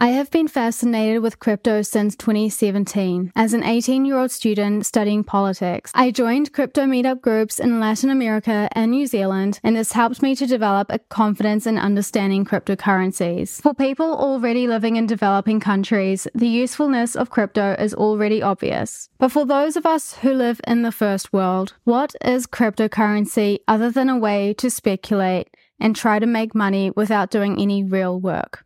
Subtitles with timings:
[0.00, 3.32] I have been fascinated with crypto since 2017.
[3.34, 8.08] As an 18 year old student studying politics, I joined crypto meetup groups in Latin
[8.08, 13.60] America and New Zealand, and this helped me to develop a confidence in understanding cryptocurrencies.
[13.60, 19.08] For people already living in developing countries, the usefulness of crypto is already obvious.
[19.18, 23.90] But for those of us who live in the first world, what is cryptocurrency other
[23.90, 25.48] than a way to speculate
[25.80, 28.64] and try to make money without doing any real work?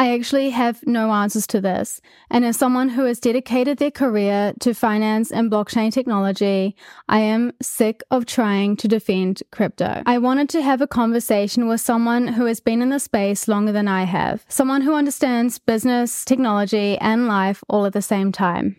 [0.00, 2.00] I actually have no answers to this.
[2.30, 6.74] And as someone who has dedicated their career to finance and blockchain technology,
[7.10, 10.02] I am sick of trying to defend crypto.
[10.06, 13.72] I wanted to have a conversation with someone who has been in the space longer
[13.72, 18.76] than I have, someone who understands business, technology, and life all at the same time.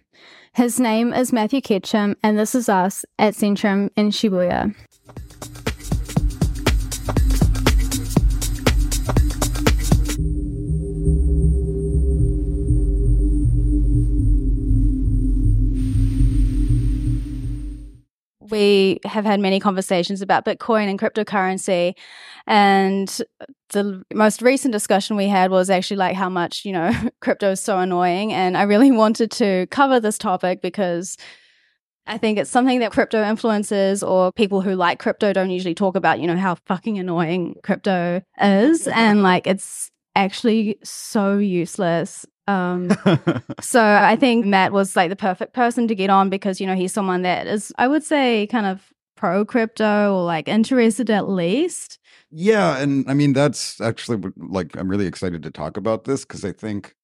[0.54, 4.74] His name is Matthew Ketchum, and this is us at Centrum in Shibuya.
[18.52, 21.94] We have had many conversations about Bitcoin and cryptocurrency.
[22.48, 23.22] And
[23.70, 26.92] the most recent discussion we had was actually like how much, you know,
[27.22, 28.34] crypto is so annoying.
[28.34, 31.18] And I really wanted to cover this topic because
[32.08, 35.96] I think it's something that crypto influencers or people who like crypto don't usually talk
[35.96, 38.88] about, you know, how fucking annoying crypto is.
[38.88, 42.26] And like it's actually so useless.
[42.48, 42.90] Um,
[43.62, 46.76] so I think Matt was like the perfect person to get on because, you know,
[46.76, 51.30] he's someone that is, I would say, kind of pro crypto or like interested at
[51.30, 52.00] least.
[52.32, 52.78] Yeah.
[52.78, 56.52] And I mean, that's actually like, I'm really excited to talk about this because I
[56.52, 56.96] think.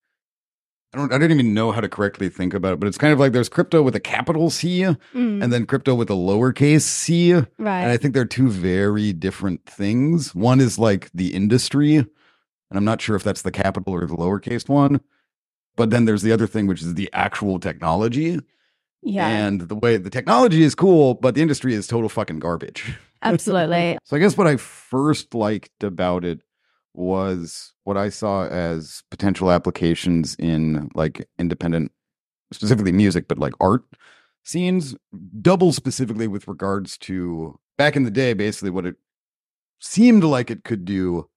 [0.93, 3.11] I don't I don't even know how to correctly think about it, but it's kind
[3.11, 4.95] of like there's crypto with a capital C mm.
[5.13, 7.33] and then crypto with a lowercase c.
[7.33, 7.45] Right.
[7.59, 10.33] And I think they're two very different things.
[10.33, 12.07] One is like the industry, and
[12.71, 15.01] I'm not sure if that's the capital or the lowercase one.
[15.77, 18.39] But then there's the other thing, which is the actual technology.
[19.03, 19.27] Yeah.
[19.27, 22.97] And the way the technology is cool, but the industry is total fucking garbage.
[23.21, 23.97] Absolutely.
[24.03, 26.41] so I guess what I first liked about it
[26.93, 31.91] was what I saw as potential applications in like independent,
[32.51, 33.83] specifically music, but like art
[34.43, 34.95] scenes,
[35.41, 38.95] double specifically with regards to back in the day, basically what it
[39.79, 41.29] seemed like it could do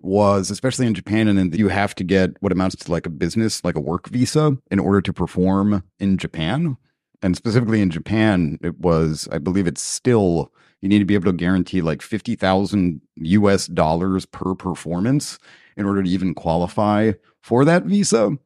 [0.00, 3.10] was especially in Japan and then you have to get what amounts to like a
[3.10, 6.76] business like a work visa in order to perform in Japan
[7.22, 10.52] and specifically in Japan it was I believe it's still
[10.82, 15.38] you need to be able to guarantee like 50,000 US dollars per performance
[15.76, 17.12] in order to even qualify
[17.42, 18.36] for that visa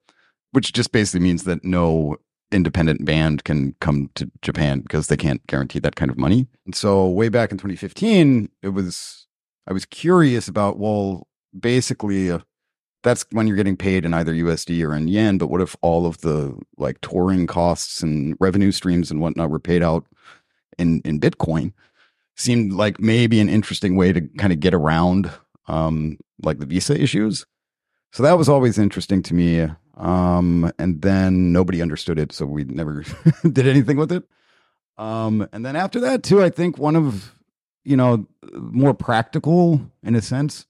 [0.53, 2.17] which just basically means that no
[2.51, 6.47] independent band can come to Japan because they can't guarantee that kind of money.
[6.65, 9.27] And so way back in 2015 it was
[9.67, 11.28] I was curious about well
[11.59, 12.41] basically uh,
[13.03, 15.39] that's when you're getting paid in either USD or in yen.
[15.39, 19.61] But what if all of the like touring costs and revenue streams and whatnot were
[19.61, 20.05] paid out
[20.79, 21.73] in in Bitcoin?
[22.37, 25.31] Seemed like maybe an interesting way to kind of get around
[25.67, 27.47] um, like the visa issues.
[28.13, 29.69] So that was always interesting to me.
[29.97, 33.05] Um, and then nobody understood it, so we never
[33.43, 34.23] did anything with it.
[34.97, 37.35] Um, and then after that, too, I think one of
[37.85, 40.67] you know more practical in a sense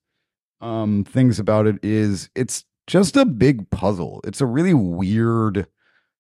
[0.61, 4.21] um, things about it is it's just a big puzzle.
[4.25, 5.67] It's a really weird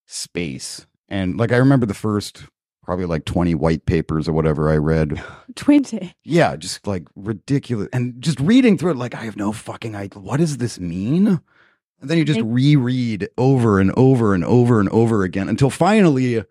[0.06, 0.86] space.
[1.08, 2.44] And like I remember the first
[2.88, 5.22] probably like 20 white papers or whatever I read.
[5.56, 6.14] 20.
[6.24, 7.86] Yeah, just like ridiculous.
[7.92, 10.22] And just reading through it, like, I have no fucking idea.
[10.22, 11.26] What does this mean?
[12.00, 16.42] And then you just reread over and over and over and over again until finally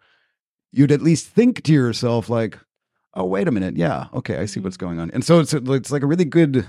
[0.72, 2.60] you'd at least think to yourself, like,
[3.16, 3.76] oh, wait a minute.
[3.76, 4.06] Yeah.
[4.14, 4.38] Okay.
[4.38, 4.86] I see what's mm-hmm.
[4.86, 5.10] going on.
[5.10, 6.68] And so it's, it's like a really good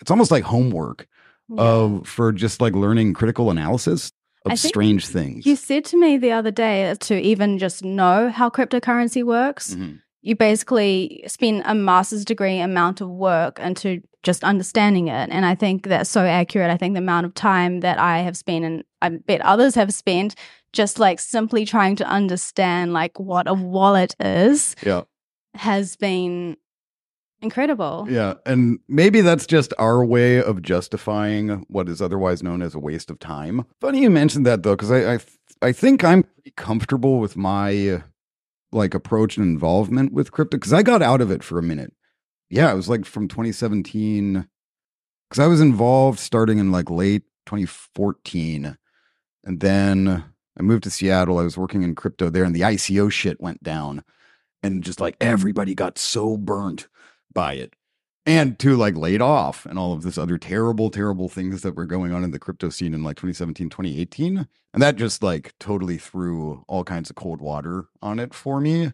[0.00, 1.06] it's almost like homework
[1.48, 1.62] yeah.
[1.62, 4.12] of for just like learning critical analysis
[4.44, 5.46] of strange things.
[5.46, 9.96] You said to me the other day to even just know how cryptocurrency works, mm-hmm.
[10.22, 15.30] you basically spend a master's degree amount of work into just understanding it.
[15.30, 16.70] And I think that's so accurate.
[16.70, 19.92] I think the amount of time that I have spent and I bet others have
[19.92, 20.34] spent
[20.72, 25.02] just like simply trying to understand like what a wallet is yeah.
[25.54, 26.56] has been
[27.40, 28.06] Incredible.
[28.08, 28.34] Yeah.
[28.46, 33.10] And maybe that's just our way of justifying what is otherwise known as a waste
[33.10, 33.64] of time.
[33.80, 35.18] Funny you mentioned that though, because I, I,
[35.62, 38.02] I think I'm pretty comfortable with my
[38.72, 41.92] like approach and involvement with crypto because I got out of it for a minute.
[42.50, 44.48] Yeah, it was like from 2017
[45.28, 48.76] because I was involved starting in like late 2014,
[49.44, 50.24] and then
[50.58, 51.38] I moved to Seattle.
[51.38, 54.02] I was working in crypto there, and the ICO shit went down,
[54.62, 56.88] and just like everybody got so burnt
[57.32, 57.74] by it.
[58.26, 61.86] and to like laid off and all of this other terrible terrible things that were
[61.86, 65.96] going on in the crypto scene in like 2017 2018 and that just like totally
[65.98, 68.92] threw all kinds of cold water on it for me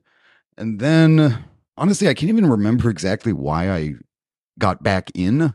[0.57, 1.45] and then
[1.77, 3.95] honestly i can't even remember exactly why i
[4.59, 5.53] got back in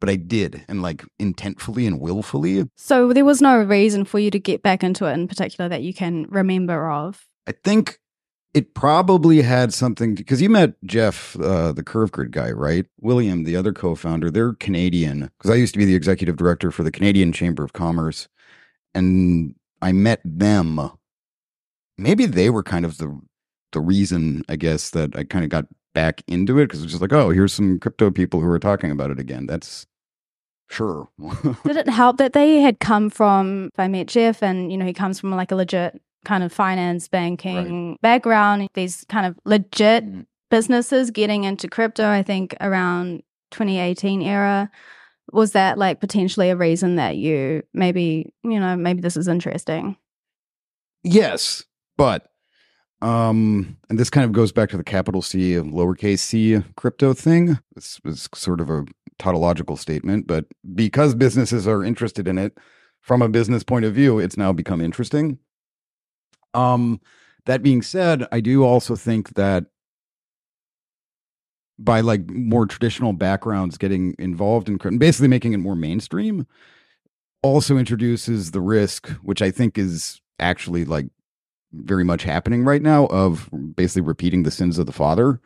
[0.00, 4.30] but i did and like intentfully and willfully So there was no reason for you
[4.32, 7.26] to get back into it in particular that you can remember of.
[7.46, 7.98] i think
[8.54, 12.86] it probably had something because you met Jeff, uh, the Curvegrid guy, right?
[13.00, 15.30] William, the other co-founder, they're Canadian.
[15.38, 18.28] Because I used to be the executive director for the Canadian Chamber of Commerce,
[18.94, 20.80] and I met them.
[21.98, 23.20] Maybe they were kind of the
[23.72, 27.02] the reason, I guess, that I kind of got back into it because it's just
[27.02, 29.46] like, oh, here's some crypto people who are talking about it again.
[29.46, 29.86] That's
[30.70, 31.08] sure.
[31.64, 34.86] Did it help that they had come from, if I met Jeff and, you know,
[34.86, 40.04] he comes from like a legit kind of finance banking background, these kind of legit
[40.04, 40.26] Mhm.
[40.50, 44.70] businesses getting into crypto, I think around 2018 era.
[45.32, 49.96] Was that like potentially a reason that you maybe, you know, maybe this is interesting?
[51.02, 51.64] Yes,
[51.96, 52.30] but
[53.02, 57.12] um, and this kind of goes back to the capital C and lowercase c crypto
[57.12, 57.58] thing.
[57.74, 58.84] This was sort of a
[59.18, 62.56] tautological statement, but because businesses are interested in it
[63.00, 65.38] from a business point of view, it's now become interesting.
[66.54, 67.00] Um,
[67.46, 69.66] that being said, I do also think that
[71.78, 76.46] by like more traditional backgrounds getting involved in crypto, basically making it more mainstream,
[77.42, 81.06] also introduces the risk, which I think is actually like
[81.72, 85.40] very much happening right now, of basically repeating the sins of the father.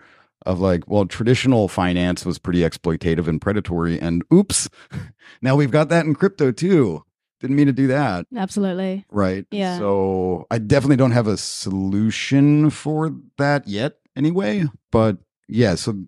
[0.46, 4.68] Of like, well, traditional finance was pretty exploitative and predatory, and oops,
[5.42, 7.04] now we've got that in crypto too.
[7.40, 8.26] Didn't mean to do that.
[8.36, 9.06] Absolutely.
[9.10, 9.46] Right.
[9.50, 9.78] Yeah.
[9.78, 14.64] So I definitely don't have a solution for that yet, anyway.
[14.90, 15.18] But
[15.48, 16.04] yeah, so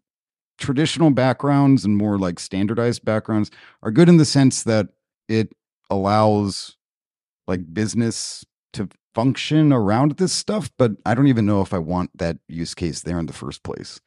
[0.59, 3.51] traditional backgrounds and more like standardized backgrounds
[3.83, 4.89] are good in the sense that
[5.29, 5.53] it
[5.89, 6.77] allows
[7.47, 10.71] like business to function around this stuff.
[10.77, 13.63] But I don't even know if I want that use case there in the first
[13.63, 14.01] place.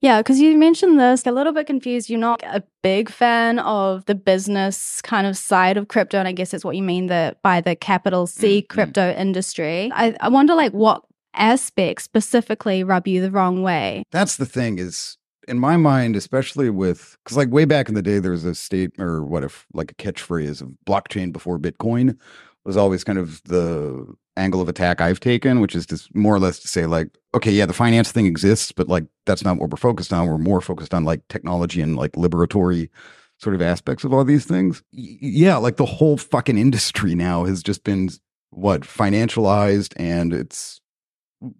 [0.00, 2.08] Yeah, because you mentioned this, a little bit confused.
[2.08, 6.32] You're not a big fan of the business kind of side of crypto, and I
[6.32, 8.68] guess that's what you mean the by the capital C Mhm.
[8.68, 9.90] crypto industry.
[9.92, 11.02] I, I wonder, like, what
[11.34, 14.02] aspects specifically rub you the wrong way?
[14.10, 18.02] that's the thing is in my mind especially with because like way back in the
[18.02, 22.16] day there was a state or what if like a catchphrase of blockchain before bitcoin
[22.64, 24.04] was always kind of the
[24.38, 27.50] angle of attack i've taken which is just more or less to say like okay
[27.50, 30.26] yeah the finance thing exists but like that's not what we're focused on.
[30.26, 32.88] We're more focused on like technology and like liberatory
[33.36, 34.82] sort of aspects of all these things.
[34.92, 38.08] Y- yeah like the whole fucking industry now has just been
[38.50, 40.80] what financialized and it's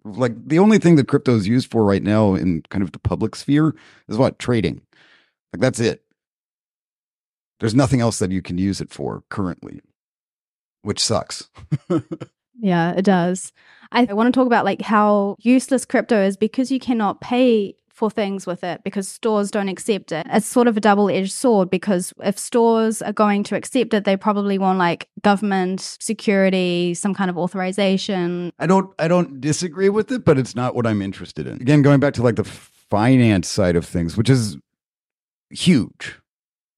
[0.03, 2.99] like the only thing that crypto is used for right now in kind of the
[2.99, 3.73] public sphere
[4.09, 4.39] is what?
[4.39, 4.81] Trading.
[5.53, 6.03] Like that's it.
[7.59, 9.79] There's nothing else that you can use it for currently
[10.81, 11.49] which sucks
[12.59, 13.51] Yeah, it does.
[13.91, 17.75] I, I want to talk about like how useless crypto is because you cannot pay
[17.99, 20.25] for things with it because stores don't accept it.
[20.29, 24.15] It's sort of a double-edged sword because if stores are going to accept it, they
[24.15, 28.53] probably want like government security, some kind of authorization.
[28.57, 31.81] i don't i don't disagree with it but it's not what i'm interested in again
[31.81, 34.57] going back to like the finance side of things which is
[35.49, 36.17] huge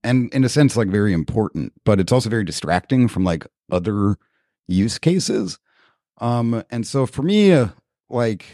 [0.04, 4.18] and in a sense like very important but it's also very distracting from like other
[4.68, 5.60] use cases
[6.22, 7.68] um and so for me uh,
[8.10, 8.46] like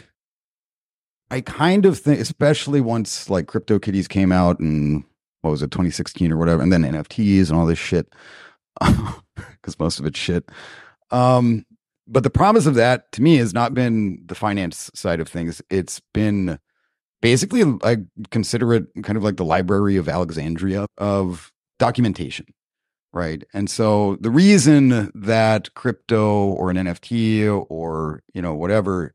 [1.30, 5.04] i kind of think especially once like crypto kitties came out and
[5.42, 8.12] what was it 2016 or whatever and then nfts and all this shit
[9.34, 10.48] because most of it's shit.
[11.10, 11.64] Um
[12.06, 15.60] but the promise of that to me has not been the finance side of things.
[15.68, 16.58] It's been
[17.20, 17.96] basically i
[18.30, 22.46] consider it kind of like the library of alexandria of documentation
[23.12, 23.44] right?
[23.52, 29.14] And so the reason that crypto or an nft or you know whatever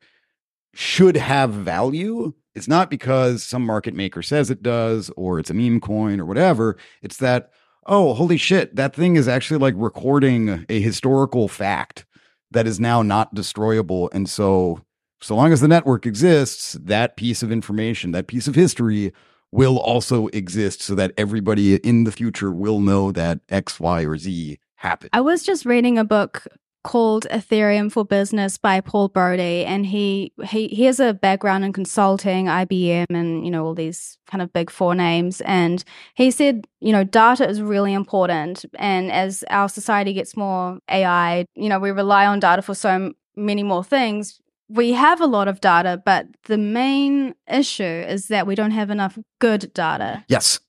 [0.73, 5.53] should have value it's not because some market maker says it does or it's a
[5.53, 6.77] meme coin or whatever.
[7.01, 7.51] It's that
[7.85, 12.05] oh holy shit that thing is actually like recording a historical fact
[12.51, 14.09] that is now not destroyable.
[14.13, 14.81] And so
[15.21, 19.13] so long as the network exists that piece of information that piece of history
[19.53, 24.17] will also exist so that everybody in the future will know that x y or
[24.17, 26.47] z happened I was just reading a book
[26.83, 31.73] called Ethereum for Business by Paul Brody and he he he has a background in
[31.73, 35.83] consulting, IBM and you know all these kind of big four names and
[36.15, 41.45] he said, you know, data is really important and as our society gets more AI,
[41.55, 44.39] you know, we rely on data for so many more things.
[44.73, 48.89] We have a lot of data, but the main issue is that we don't have
[48.89, 50.25] enough good data.
[50.27, 50.59] yes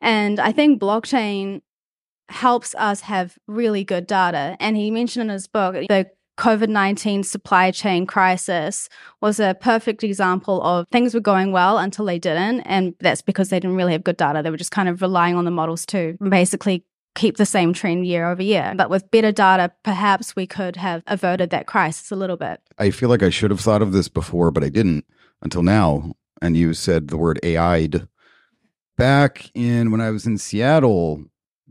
[0.00, 1.60] And I think blockchain
[2.28, 4.56] helps us have really good data.
[4.58, 8.88] And he mentioned in his book the COVID 19 supply chain crisis
[9.20, 12.60] was a perfect example of things were going well until they didn't.
[12.60, 14.42] And that's because they didn't really have good data.
[14.42, 18.06] They were just kind of relying on the models to basically keep the same trend
[18.06, 18.74] year over year.
[18.76, 22.60] But with better data, perhaps we could have averted that crisis a little bit.
[22.78, 25.04] I feel like I should have thought of this before, but I didn't
[25.42, 26.14] until now.
[26.40, 28.08] And you said the word AI'd.
[28.96, 31.24] Back in when I was in Seattle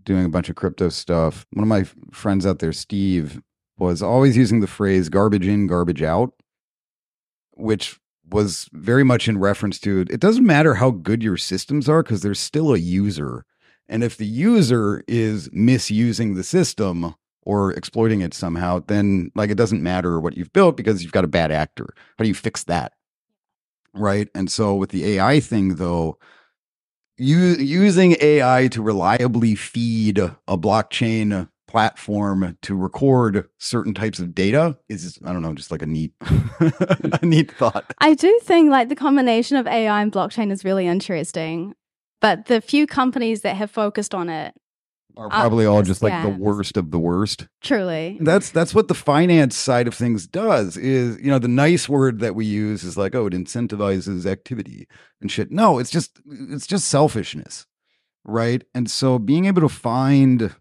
[0.03, 3.41] doing a bunch of crypto stuff, one of my friends out there, Steve,
[3.77, 6.33] was always using the phrase garbage in, garbage out,
[7.51, 12.01] which was very much in reference to it doesn't matter how good your systems are
[12.01, 13.45] because there's still a user.
[13.91, 19.57] And if the user is misusing the system or exploiting it somehow, then like it
[19.57, 21.93] doesn't matter what you've built because you've got a bad actor.
[22.17, 22.93] How do you fix that?
[23.93, 24.29] Right.
[24.33, 26.17] And so with the AI thing, though,
[27.17, 34.77] you, using AI to reliably feed a blockchain platform to record certain types of data
[34.87, 37.93] is I don't know, just like a neat a neat thought.
[37.99, 41.75] I do think like the combination of AI and blockchain is really interesting.
[42.21, 44.53] But the few companies that have focused on it
[45.17, 47.47] are probably all just like the worst of the worst.
[47.61, 48.17] Truly.
[48.21, 52.19] That's that's what the finance side of things does is, you know, the nice word
[52.19, 54.87] that we use is like, oh, it incentivizes activity
[55.19, 55.51] and shit.
[55.51, 57.65] No, it's just it's just selfishness.
[58.23, 58.63] Right?
[58.73, 60.55] And so being able to find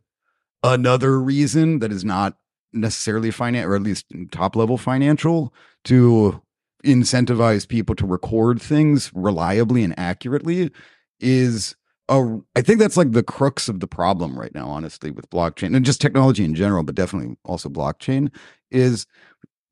[0.62, 2.36] another reason that is not
[2.72, 5.52] necessarily finance or at least top level financial
[5.84, 6.40] to
[6.84, 10.70] incentivize people to record things reliably and accurately
[11.20, 11.76] is
[12.08, 15.74] a, I think that's like the crux of the problem right now, honestly, with blockchain
[15.76, 18.34] and just technology in general, but definitely also blockchain
[18.70, 19.06] is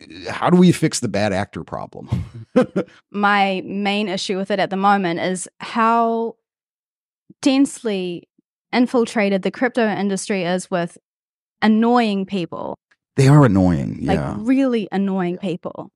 [0.00, 2.46] eh, how do we fix the bad actor problem?
[3.10, 6.36] My main issue with it at the moment is how
[7.42, 8.28] densely
[8.72, 10.96] infiltrated the crypto industry is with
[11.62, 12.78] annoying people.
[13.16, 14.36] They are annoying, yeah.
[14.38, 15.90] Really annoying people.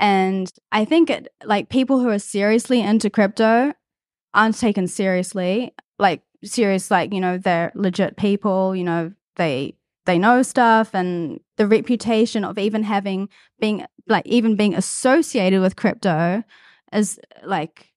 [0.00, 3.72] And I think it like people who are seriously into crypto
[4.34, 5.72] aren't taken seriously.
[5.98, 9.74] Like serious like, you know, they're legit people, you know, they
[10.06, 13.28] they know stuff and the reputation of even having
[13.60, 16.42] being like even being associated with crypto
[16.92, 17.90] is like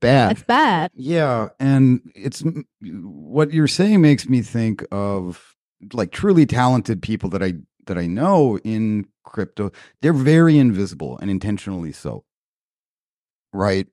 [0.00, 0.32] bad.
[0.32, 0.90] It's bad.
[0.94, 2.42] Yeah, and it's
[2.80, 5.54] what you're saying makes me think of
[5.92, 7.54] like truly talented people that I
[7.86, 9.72] that I know in crypto.
[10.02, 12.24] They're very invisible and intentionally so.
[13.52, 13.86] Right?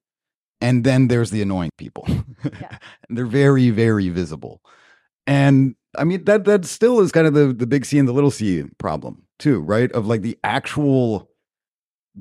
[0.62, 2.06] And then there's the annoying people.
[2.44, 2.78] Yeah.
[3.10, 4.62] they're very very visible.
[5.28, 8.14] And I mean that that still is kind of the the big C and the
[8.14, 9.92] little C problem too, right?
[9.94, 11.30] Of like the actual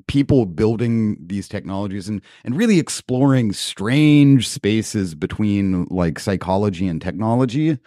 [0.07, 7.77] people building these technologies and and really exploring strange spaces between like psychology and technology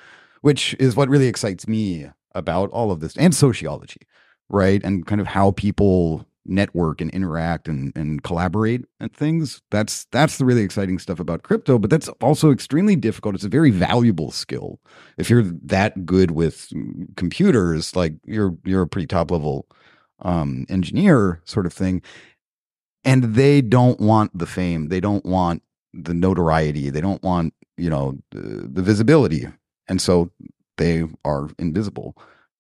[0.42, 4.00] which is what really excites me about all of this and sociology
[4.48, 10.06] right and kind of how people network and interact and, and collaborate and things that's
[10.10, 13.70] that's the really exciting stuff about crypto but that's also extremely difficult it's a very
[13.70, 14.80] valuable skill
[15.18, 16.68] if you're that good with
[17.16, 19.68] computers like you're you're a pretty top level
[20.22, 22.02] um, engineer sort of thing.
[23.04, 24.88] And they don't want the fame.
[24.88, 26.88] They don't want the notoriety.
[26.90, 29.46] They don't want, you know, the, the visibility.
[29.88, 30.30] And so
[30.78, 32.16] they are invisible.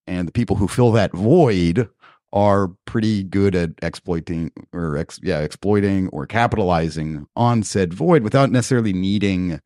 [0.06, 1.88] And the people who fill that void
[2.32, 8.50] are pretty good at exploiting or ex, yeah, exploiting or capitalizing on said void without
[8.50, 9.60] necessarily needing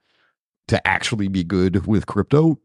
[0.69, 2.59] to actually be good with crypto.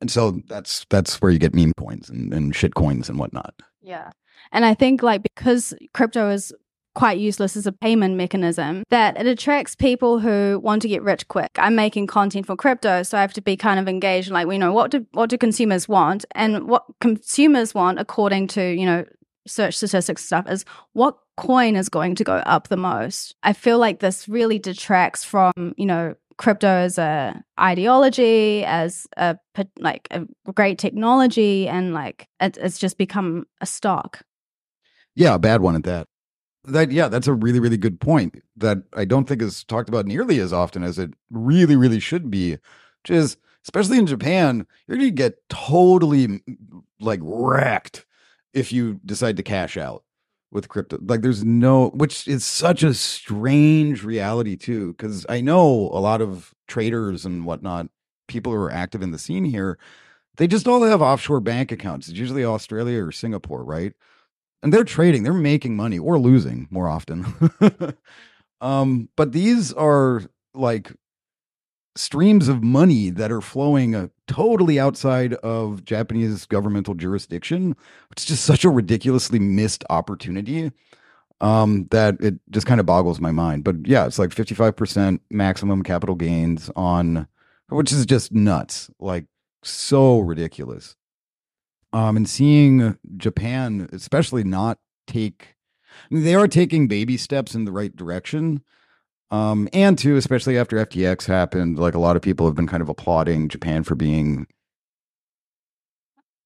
[0.00, 3.54] And so that's that's where you get meme coins and, and shit coins and whatnot.
[3.80, 4.10] Yeah.
[4.52, 6.52] And I think like because crypto is
[6.96, 11.28] quite useless as a payment mechanism that it attracts people who want to get rich
[11.28, 11.50] quick.
[11.56, 14.30] I'm making content for crypto, so I have to be kind of engaged.
[14.30, 18.62] Like we know what do what do consumers want, and what consumers want, according to
[18.62, 19.04] you know
[19.46, 23.34] search statistics stuff, is what coin is going to go up the most.
[23.42, 29.38] I feel like this really detracts from you know crypto as a ideology, as a
[29.78, 34.22] like a great technology, and like it, it's just become a stock.
[35.14, 36.08] Yeah, a bad one at that.
[36.64, 40.06] That yeah, that's a really really good point that I don't think is talked about
[40.06, 42.52] nearly as often as it really really should be.
[42.52, 46.40] Which is especially in Japan, you're to get totally
[47.00, 48.06] like wrecked
[48.56, 50.04] if you decide to cash out
[50.52, 50.98] with crypto.
[51.02, 56.22] Like there's no which is such a strange reality too cuz I know a lot
[56.22, 57.88] of traders and whatnot,
[58.28, 59.78] people who are active in the scene here,
[60.38, 62.08] they just all have offshore bank accounts.
[62.08, 63.94] It's usually Australia or Singapore, right?
[64.62, 67.26] and they're trading they're making money or losing more often
[68.60, 70.22] um but these are
[70.54, 70.92] like
[71.96, 77.76] streams of money that are flowing uh, totally outside of Japanese governmental jurisdiction.
[78.12, 80.72] It's just such a ridiculously missed opportunity
[81.40, 83.64] um, that it just kind of boggles my mind.
[83.64, 87.26] But yeah, it's like 55% maximum capital gains on,
[87.68, 89.26] which is just nuts, like
[89.62, 90.96] so ridiculous.
[91.92, 95.56] Um, and seeing Japan, especially not take,
[96.10, 98.62] I mean, they are taking baby steps in the right direction.
[99.30, 102.82] Um, and two, especially after FTX happened, like a lot of people have been kind
[102.82, 104.46] of applauding Japan for being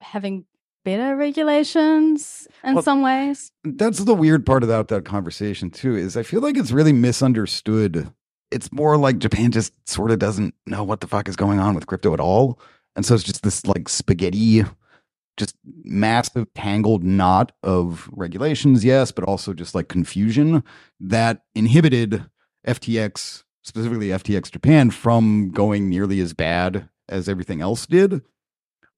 [0.00, 0.46] having
[0.84, 3.52] better regulations in Well, some ways.
[3.64, 8.10] that's the weird part about that conversation too is i feel like it's really misunderstood
[8.50, 11.74] it's more like japan just sort of doesn't know what the fuck is going on
[11.74, 12.58] with crypto at all
[12.96, 14.64] and so it's just this like spaghetti
[15.36, 20.64] just massive tangled knot of regulations yes but also just like confusion
[20.98, 22.24] that inhibited
[22.66, 28.22] ftx specifically ftx japan from going nearly as bad as everything else did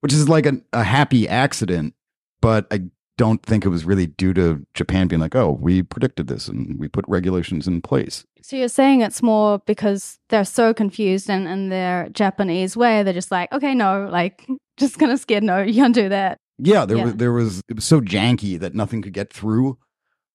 [0.00, 1.94] which is like a, a happy accident
[2.40, 2.80] but i
[3.18, 6.78] don't think it was really due to Japan being like, oh, we predicted this and
[6.80, 8.24] we put regulations in place.
[8.40, 13.12] So you're saying it's more because they're so confused and in their Japanese way, they're
[13.12, 16.38] just like, okay, no, like just kind of scared, no, you can't do that.
[16.58, 17.04] Yeah, there Yeah.
[17.04, 19.76] was there was it was so janky that nothing could get through,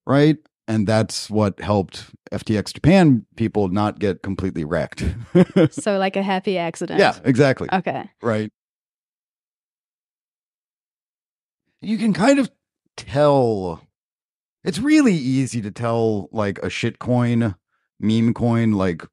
[0.06, 0.38] right?
[0.68, 5.04] And that's what helped FTX Japan people not get completely wrecked.
[5.72, 7.00] So like a happy accident.
[7.00, 7.70] yeah, exactly.
[7.72, 8.10] Okay.
[8.22, 8.52] right.
[11.82, 12.52] You can kind of
[12.96, 13.82] tell
[14.64, 17.56] it's really easy to tell like a shitcoin
[18.00, 19.04] meme coin, like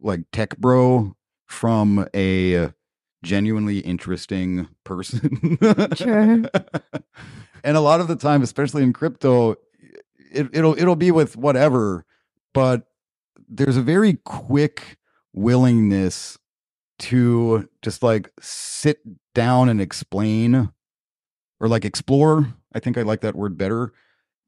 [0.00, 2.70] like tech bro from a
[3.22, 5.58] genuinely interesting person.
[5.94, 6.44] True.
[7.64, 9.56] and a lot of the time, especially in crypto,
[10.32, 12.04] it, it'll it'll be with whatever,
[12.54, 12.84] but
[13.48, 14.98] there's a very quick
[15.32, 16.38] willingness
[16.98, 19.00] to just like sit
[19.34, 20.70] down and explain
[21.60, 22.54] or like explore.
[22.74, 23.92] I think I like that word better.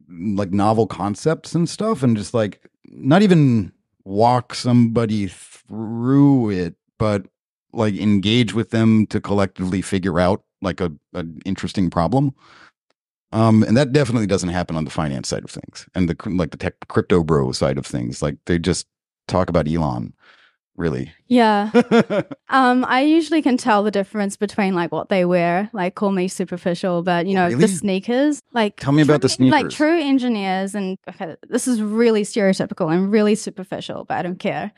[0.09, 3.72] Like novel concepts and stuff, and just like not even
[4.04, 7.26] walk somebody through it, but
[7.72, 12.35] like engage with them to collectively figure out like a an interesting problem.
[13.32, 16.50] Um, and that definitely doesn't happen on the finance side of things and the like
[16.50, 18.22] the tech crypto bro side of things.
[18.22, 18.86] Like they just
[19.28, 20.12] talk about Elon,
[20.76, 21.12] really.
[21.28, 21.70] Yeah.
[22.52, 25.70] Um, I usually can tell the difference between like what they wear.
[25.72, 27.60] Like, call me superficial, but you know, really?
[27.60, 28.40] the sneakers.
[28.52, 32.92] Like, Tell me about the true- Like true engineers, and okay, this is really stereotypical
[32.92, 34.72] and really superficial, but I don't care.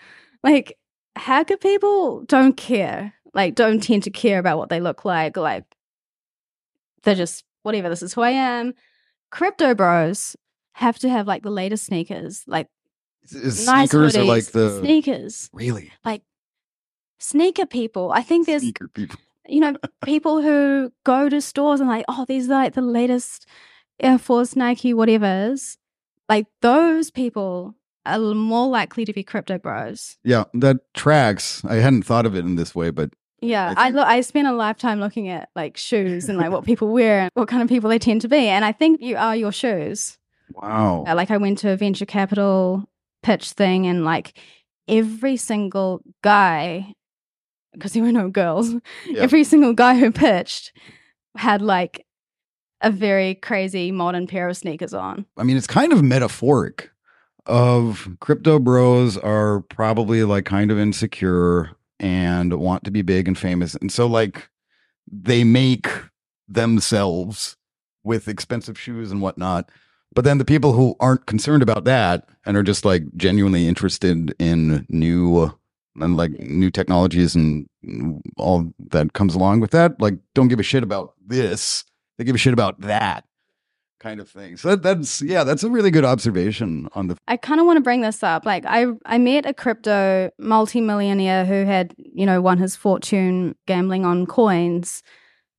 [0.45, 0.77] Like,
[1.17, 3.15] hacker people don't care.
[3.33, 5.39] Like, don't tend to care about what they look like.
[5.39, 5.65] Like,
[7.05, 7.89] they're just whatever.
[7.89, 8.75] This is who I am.
[9.31, 10.37] Crypto bros
[10.75, 12.69] have to have like the latest sneakers, like
[13.31, 15.51] Is nice sneakers are hoodies, like the sneakers.
[15.53, 16.23] really Like
[17.23, 18.11] Sneaker people.
[18.11, 19.17] I think there's sneaker people.
[19.49, 23.47] you know, people who go to stores and like, oh, these are like the latest
[24.01, 25.79] Air Force, Nike, whatever is.
[26.29, 30.19] Like those people are more likely to be crypto bros.
[30.25, 31.65] Yeah, that tracks.
[31.65, 33.11] I hadn't thought of it in this way, but
[33.43, 34.07] Yeah, I I look.
[34.07, 37.49] I spent a lifetime looking at like shoes and like what people wear and what
[37.49, 40.17] kind of people they tend to be, and I think you are your shoes.
[40.55, 41.05] wow.
[41.07, 42.89] Uh, Like I went to a venture capital
[43.23, 44.39] pitch thing, and like
[44.89, 46.95] every single guy,
[47.73, 48.73] because there were no girls,
[49.07, 49.23] Yeah.
[49.23, 50.73] every single guy who pitched
[51.37, 52.07] had like
[52.81, 55.25] a very crazy modern pair of sneakers on.
[55.37, 56.91] I mean, it's kind of metaphoric
[57.47, 61.71] of crypto bros are probably like kind of insecure
[62.03, 63.75] and want to be big and famous.
[63.77, 64.51] And so like
[65.11, 65.89] they make
[66.49, 67.57] themselves
[68.05, 69.71] with expensive shoes and whatnot.
[70.15, 74.35] But then the people who aren't concerned about that and are just like genuinely interested
[74.39, 75.53] in new
[75.97, 77.67] and like new technologies and
[78.37, 81.85] all that comes along with that, like don't give a shit about this.
[82.19, 83.25] They give a shit about that
[84.03, 84.57] kind of thing.
[84.57, 87.77] So that, that's yeah, that's a really good observation on the I kind of want
[87.77, 88.45] to bring this up.
[88.45, 94.05] Like I I met a crypto multimillionaire who had, you know, won his fortune gambling
[94.05, 95.03] on coins.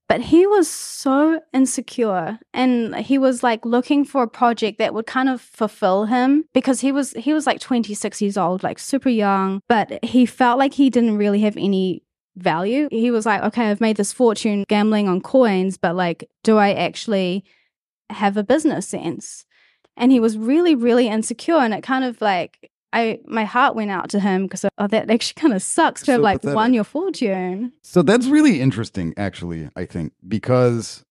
[0.09, 5.07] But he was so insecure and he was like looking for a project that would
[5.07, 9.09] kind of fulfill him because he was he was like 26 years old, like super
[9.09, 12.03] young, but he felt like he didn't really have any
[12.35, 12.89] value.
[12.91, 16.73] He was like, "Okay, I've made this fortune gambling on coins, but like do I
[16.73, 17.45] actually
[18.13, 19.45] have a business sense?"
[19.97, 23.91] and he was really really insecure and it kind of like i my heart went
[23.91, 26.55] out to him because oh that actually kind of sucks to So have like pathetic.
[26.55, 31.03] won your fortune So that's really interesting, actually, I think, because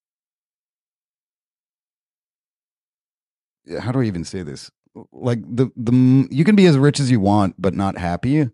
[3.80, 4.70] how do I even say this?
[5.12, 8.50] Like the the you can be as rich as you want, but not happy.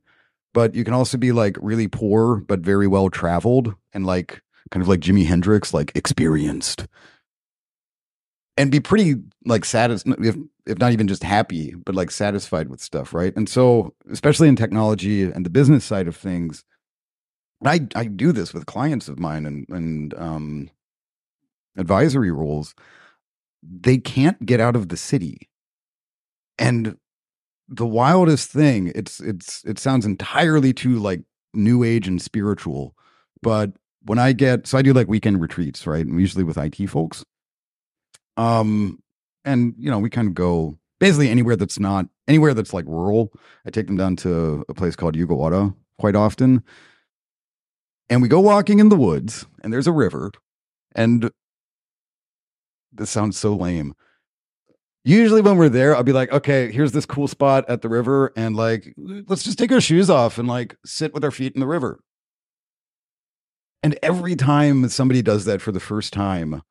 [0.55, 4.83] but you can also be like really poor but very well traveled and like kind
[4.83, 6.87] of like Jimi Hendrix, like experienced,
[8.59, 9.15] and be pretty
[9.47, 13.35] like satisfied, if if not even just happy, but like satisfied with stuff, right?
[13.37, 16.65] And so, especially in technology and the business side of things,
[17.65, 20.71] I I do this with clients of mine and and um,
[21.77, 22.75] advisory roles.
[23.63, 25.49] They can't get out of the city,
[26.59, 26.97] and
[27.69, 31.21] the wildest thing it's it's it sounds entirely too like
[31.55, 32.95] new age and spiritual
[33.43, 33.73] but
[34.05, 37.25] when i get so i do like weekend retreats right usually with it folks
[38.39, 38.99] um
[39.45, 43.33] and you know we kind of go basically anywhere that's not anywhere that's like rural.
[43.67, 46.63] I take them down to a place called Yugawara quite often.
[48.11, 50.31] And we go walking in the woods and there's a river
[50.95, 51.31] and
[52.93, 53.95] this sounds so lame.
[55.05, 58.33] Usually when we're there, I'll be like, okay, here's this cool spot at the river,
[58.37, 61.61] and like, let's just take our shoes off and like sit with our feet in
[61.61, 62.01] the river.
[63.83, 66.63] And every time somebody does that for the first time,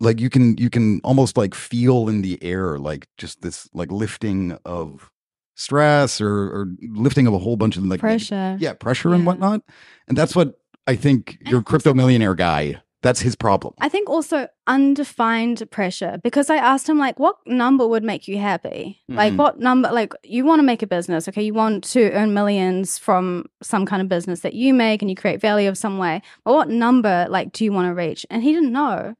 [0.00, 3.92] like you can you can almost like feel in the air like just this like
[3.92, 5.10] lifting of
[5.54, 8.56] stress or or lifting of a whole bunch of like pressure.
[8.58, 9.16] Yeah, pressure yeah.
[9.16, 9.62] and whatnot.
[10.08, 13.74] And that's what I think your crypto millionaire guy that's his problem.
[13.80, 18.38] I think also undefined pressure because I asked him like what number would make you
[18.38, 19.00] happy?
[19.08, 19.16] Mm-hmm.
[19.16, 21.42] Like what number like you want to make a business, okay?
[21.42, 25.16] You want to earn millions from some kind of business that you make and you
[25.16, 26.20] create value of some way.
[26.44, 28.26] But what number like do you want to reach?
[28.28, 29.14] And he didn't know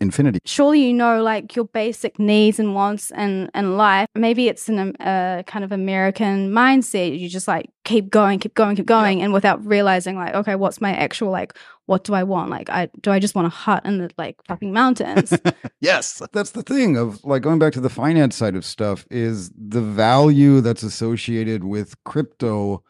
[0.00, 0.40] infinity.
[0.44, 4.08] Surely you know like your basic needs and wants and and life.
[4.14, 7.18] Maybe it's an uh, kind of American mindset.
[7.18, 9.24] You just like keep going, keep going, keep going, yeah.
[9.24, 11.56] and without realizing like, okay, what's my actual like?
[11.86, 12.50] What do I want?
[12.50, 15.36] Like, I do I just want a hut in the like fucking mountains?
[15.80, 19.50] yes, that's the thing of like going back to the finance side of stuff is
[19.56, 22.82] the value that's associated with crypto.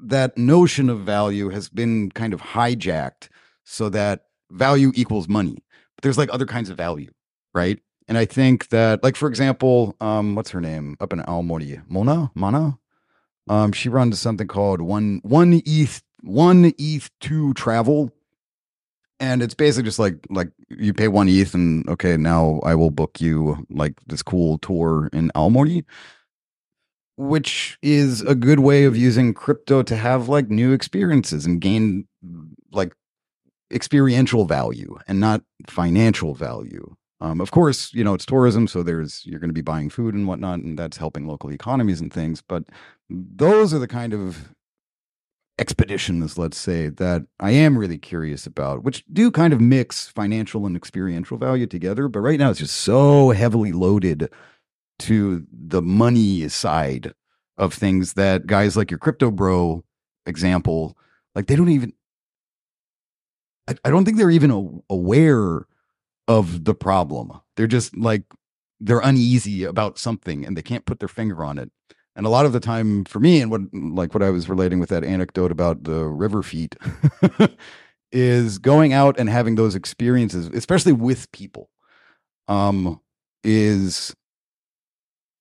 [0.00, 3.28] That notion of value has been kind of hijacked
[3.64, 5.58] so that value equals money
[5.98, 7.10] but there's like other kinds of value,
[7.52, 7.80] right?
[8.06, 10.96] And I think that, like for example, um, what's her name?
[11.00, 12.78] Up in Aomori, Mona, Mana,
[13.48, 18.12] um, she runs something called one one ETH one ETH to travel,
[19.18, 22.92] and it's basically just like like you pay one ETH and okay, now I will
[22.92, 25.84] book you like this cool tour in Aomori,
[27.16, 32.06] which is a good way of using crypto to have like new experiences and gain
[32.70, 32.94] like
[33.70, 36.94] experiential value and not financial value.
[37.20, 40.14] Um, of course, you know it's tourism, so there's you're going to be buying food
[40.14, 42.42] and whatnot, and that's helping local economies and things.
[42.42, 42.64] But
[43.10, 44.52] those are the kind of
[45.58, 50.64] expeditions, let's say, that I am really curious about, which do kind of mix financial
[50.66, 52.08] and experiential value together.
[52.08, 54.30] But right now, it's just so heavily loaded
[55.00, 57.12] to the money side
[57.56, 59.84] of things that guys like your crypto bro
[60.26, 60.96] example,
[61.34, 61.92] like they don't even
[63.68, 65.66] I, I don't think they're even aware
[66.26, 67.40] of the problem.
[67.56, 68.22] They're just like
[68.80, 71.70] they're uneasy about something and they can't put their finger on it.
[72.16, 74.80] And a lot of the time for me, and what like what I was relating
[74.80, 76.74] with that anecdote about the river feet,
[78.12, 81.70] is going out and having those experiences, especially with people,
[82.48, 83.00] um,
[83.44, 84.16] is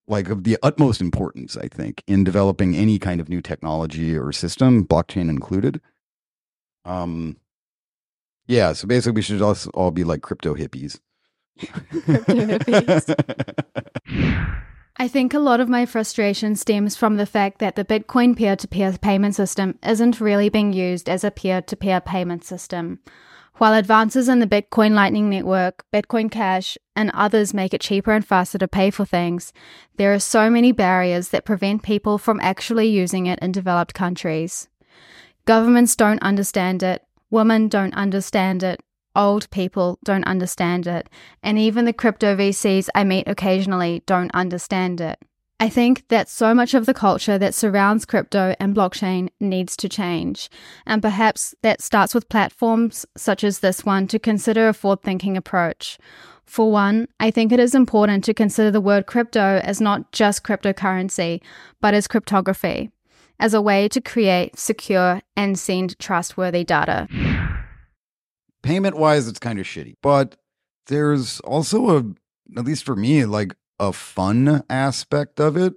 [0.08, 4.32] like of the utmost importance, I think, in developing any kind of new technology or
[4.32, 5.82] system, blockchain included.
[6.86, 7.38] Um,
[8.48, 11.00] yeah, so basically, we should also all be like crypto hippies.
[11.60, 13.14] crypto hippies.
[15.00, 18.56] I think a lot of my frustration stems from the fact that the Bitcoin peer
[18.56, 23.00] to peer payment system isn't really being used as a peer to peer payment system.
[23.58, 28.26] While advances in the Bitcoin Lightning Network, Bitcoin Cash, and others make it cheaper and
[28.26, 29.54] faster to pay for things,
[29.98, 34.68] there are so many barriers that prevent people from actually using it in developed countries.
[35.46, 38.82] Governments don't understand it, Women don't understand it.
[39.16, 41.10] Old people don't understand it.
[41.42, 45.20] And even the crypto VCs I meet occasionally don't understand it.
[45.60, 49.90] I think that so much of the culture that surrounds crypto and blockchain needs to
[49.90, 50.50] change.
[50.86, 55.36] And perhaps that starts with platforms such as this one to consider a forward thinking
[55.36, 55.98] approach.
[56.46, 60.44] For one, I think it is important to consider the word crypto as not just
[60.44, 61.42] cryptocurrency,
[61.82, 62.92] but as cryptography
[63.40, 67.08] as a way to create secure and send trustworthy data.
[68.64, 70.36] Payment wise, it's kind of shitty, but
[70.88, 72.04] there's also a,
[72.58, 75.74] at least for me, like a fun aspect of it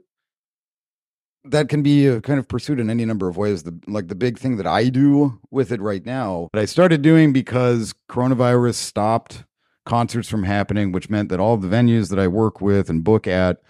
[1.44, 3.62] that can be uh, kind of pursued in any number of ways.
[3.62, 7.02] The like the big thing that I do with it right now, that I started
[7.02, 9.44] doing because coronavirus stopped
[9.86, 13.26] concerts from happening, which meant that all the venues that I work with and book
[13.26, 13.60] at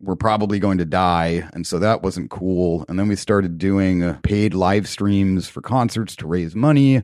[0.00, 1.48] were probably going to die.
[1.52, 2.84] And so that wasn't cool.
[2.88, 7.02] And then we started doing paid live streams for concerts to raise money.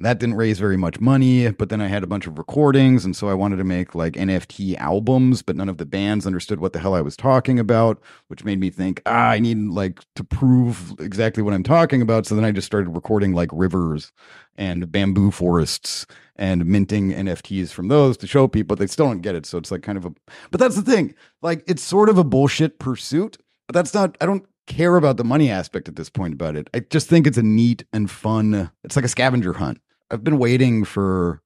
[0.00, 3.04] That didn't raise very much money, but then I had a bunch of recordings.
[3.04, 6.58] And so I wanted to make like NFT albums, but none of the bands understood
[6.58, 10.00] what the hell I was talking about, which made me think, ah, I need like
[10.16, 12.26] to prove exactly what I'm talking about.
[12.26, 14.10] So then I just started recording like rivers
[14.56, 18.76] and bamboo forests and minting NFTs from those to show people.
[18.76, 19.44] They still don't get it.
[19.44, 20.14] So it's like kind of a,
[20.50, 21.14] but that's the thing.
[21.42, 23.36] Like it's sort of a bullshit pursuit,
[23.66, 26.70] but that's not, I don't care about the money aspect at this point about it.
[26.72, 29.78] I just think it's a neat and fun, it's like a scavenger hunt.
[30.10, 31.42] I've been waiting for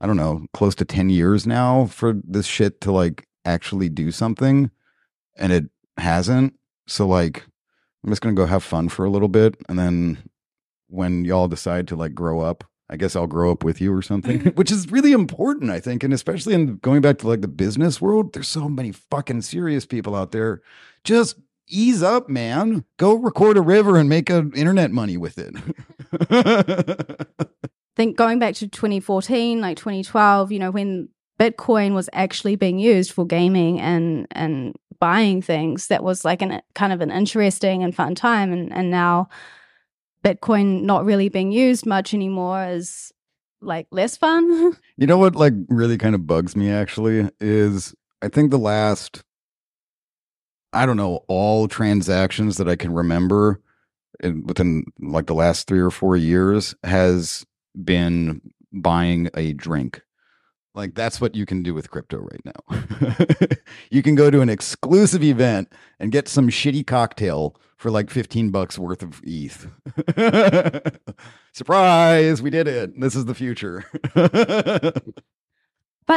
[0.00, 4.10] I don't know, close to 10 years now for this shit to like actually do
[4.10, 4.68] something
[5.36, 6.54] and it hasn't.
[6.88, 7.44] So like
[8.02, 10.18] I'm just going to go have fun for a little bit and then
[10.88, 14.02] when y'all decide to like grow up, I guess I'll grow up with you or
[14.02, 14.48] something, mm-hmm.
[14.50, 16.04] which is really important, I think.
[16.04, 19.86] And especially in going back to like the business world, there's so many fucking serious
[19.86, 20.60] people out there.
[21.02, 21.36] Just
[21.68, 22.84] ease up, man.
[22.98, 25.54] Go record a river and make a internet money with it.
[27.96, 33.12] think going back to 2014, like 2012, you know, when Bitcoin was actually being used
[33.12, 37.94] for gaming and and buying things, that was like an kind of an interesting and
[37.94, 38.52] fun time.
[38.52, 39.28] And and now
[40.24, 43.12] Bitcoin not really being used much anymore is
[43.60, 44.76] like less fun.
[44.96, 49.22] you know what like really kind of bugs me actually is I think the last
[50.72, 53.60] I don't know all transactions that I can remember
[54.20, 57.44] in, within like the last 3 or 4 years has
[57.74, 58.40] been
[58.72, 60.02] buying a drink.
[60.74, 62.52] Like that's what you can do with crypto right now.
[63.90, 68.48] you can go to an exclusive event and get some shitty cocktail for like 15
[68.50, 69.66] bucks worth of ETH.
[71.52, 72.98] Surprise, we did it.
[72.98, 73.84] This is the future.
[74.14, 75.04] but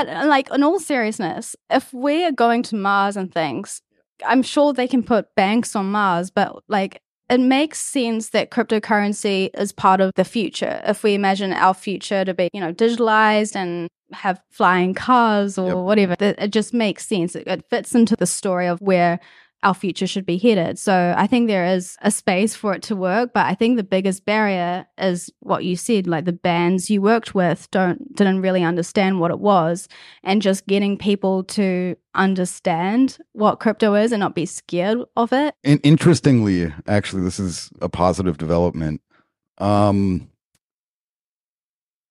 [0.07, 3.81] uh, like in all seriousness, if we are going to Mars and things,
[4.25, 9.49] I'm sure they can put banks on Mars, but like it makes sense that cryptocurrency
[9.57, 10.81] is part of the future.
[10.85, 15.67] If we imagine our future to be, you know, digitalized and have flying cars or
[15.67, 15.77] yep.
[15.77, 17.35] whatever, it just makes sense.
[17.35, 19.19] It fits into the story of where
[19.65, 20.77] our future should be headed.
[20.77, 23.83] So I think there is a space for it to work, but I think the
[23.83, 28.63] biggest barrier is what you said, like the bands you worked with don't didn't really
[28.63, 29.87] understand what it was
[30.23, 35.55] and just getting people to understand what crypto is and not be scared of it.
[35.63, 39.01] And interestingly, actually this is a positive development.
[39.57, 40.29] Um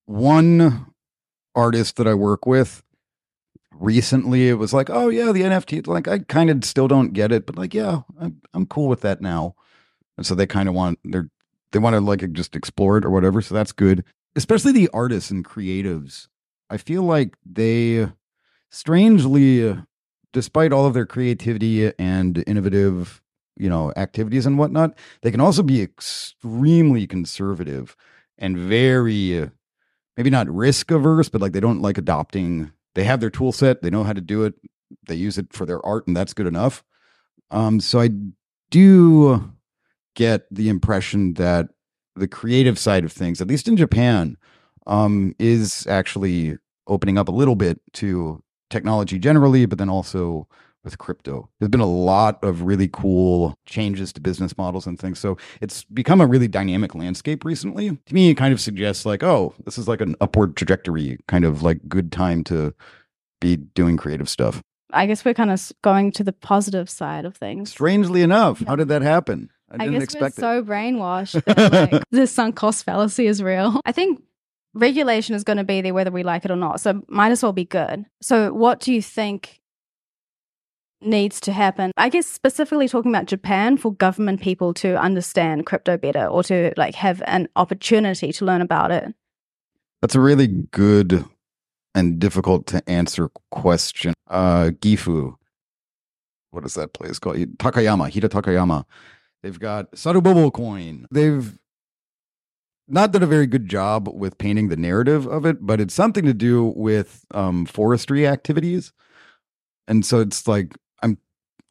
[0.06, 0.86] one
[1.54, 2.82] artist that I work with
[3.78, 5.86] recently it was like, oh yeah, the NFT.
[5.86, 9.00] Like I kind of still don't get it, but like yeah, I'm I'm cool with
[9.02, 9.54] that now.
[10.16, 11.28] And so they kind of want they're
[11.72, 13.42] they want to like just explore it or whatever.
[13.42, 14.04] So that's good.
[14.36, 16.28] Especially the artists and creatives.
[16.70, 18.08] I feel like they
[18.70, 19.76] strangely,
[20.32, 23.22] despite all of their creativity and innovative,
[23.56, 27.96] you know, activities and whatnot, they can also be extremely conservative
[28.38, 29.50] and very
[30.16, 33.82] maybe not risk averse, but like they don't like adopting they have their tool set,
[33.82, 34.54] they know how to do it,
[35.06, 36.84] they use it for their art, and that's good enough.
[37.50, 38.10] Um, so I
[38.70, 39.52] do
[40.14, 41.68] get the impression that
[42.16, 44.36] the creative side of things, at least in Japan,
[44.86, 50.46] um, is actually opening up a little bit to technology generally, but then also
[50.84, 51.48] with crypto.
[51.58, 55.18] There's been a lot of really cool changes to business models and things.
[55.18, 57.98] So it's become a really dynamic landscape recently.
[58.06, 61.44] To me, it kind of suggests like, oh, this is like an upward trajectory, kind
[61.44, 62.74] of like good time to
[63.40, 64.62] be doing creative stuff.
[64.92, 67.70] I guess we're kind of going to the positive side of things.
[67.70, 69.50] Strangely enough, how did that happen?
[69.70, 70.62] I, I didn't expect we're it.
[70.64, 73.80] so brainwashed that like, the sunk cost fallacy is real.
[73.84, 74.22] I think
[74.74, 76.80] regulation is going to be there whether we like it or not.
[76.80, 78.04] So might as well be good.
[78.20, 79.60] So what do you think
[81.06, 81.92] needs to happen.
[81.96, 86.72] I guess specifically talking about Japan for government people to understand crypto better or to
[86.76, 89.14] like have an opportunity to learn about it.
[90.02, 91.24] That's a really good
[91.94, 94.14] and difficult to answer question.
[94.28, 95.36] Uh Gifu.
[96.50, 97.36] What is that place called?
[97.36, 98.84] Takayama, Hida Takayama.
[99.42, 101.06] They've got Sarubobo coin.
[101.10, 101.58] They've
[102.86, 106.24] not done a very good job with painting the narrative of it, but it's something
[106.24, 108.92] to do with um, forestry activities.
[109.86, 110.74] And so it's like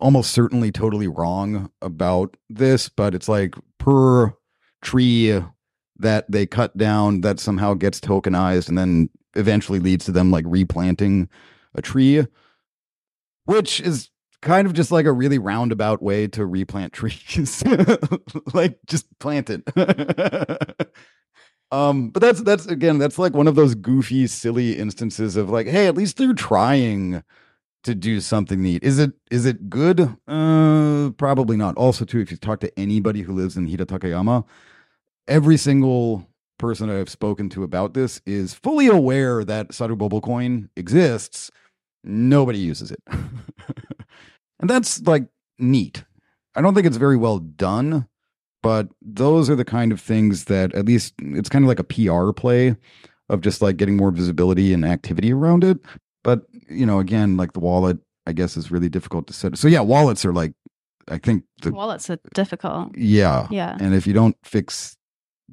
[0.03, 4.33] almost certainly totally wrong about this, but it's like per
[4.81, 5.41] tree
[5.97, 10.43] that they cut down that somehow gets tokenized and then eventually leads to them like
[10.45, 11.29] replanting
[11.73, 12.27] a tree,
[13.45, 14.09] which is
[14.41, 17.63] kind of just like a really roundabout way to replant trees.
[18.53, 19.63] like just plant it.
[21.71, 25.67] um, but that's that's again, that's like one of those goofy, silly instances of like,
[25.67, 27.23] hey, at least they're trying
[27.83, 28.83] to do something neat.
[28.83, 30.15] Is it is it good?
[30.27, 31.77] Uh probably not.
[31.77, 34.45] Also too if you talk to anybody who lives in Hida Takayama,
[35.27, 41.51] every single person I've spoken to about this is fully aware that Sarubobo coin exists.
[42.03, 43.01] Nobody uses it.
[43.07, 45.27] and that's like
[45.59, 46.03] neat.
[46.55, 48.07] I don't think it's very well done,
[48.61, 51.83] but those are the kind of things that at least it's kind of like a
[51.83, 52.75] PR play
[53.29, 55.79] of just like getting more visibility and activity around it.
[56.23, 59.57] But, you know, again, like the wallet, I guess is really difficult to set.
[59.57, 60.53] So yeah, wallets are like
[61.07, 62.97] I think the Wallets are difficult.
[62.97, 63.47] yeah.
[63.51, 63.77] Yeah.
[63.79, 64.97] And if you don't fix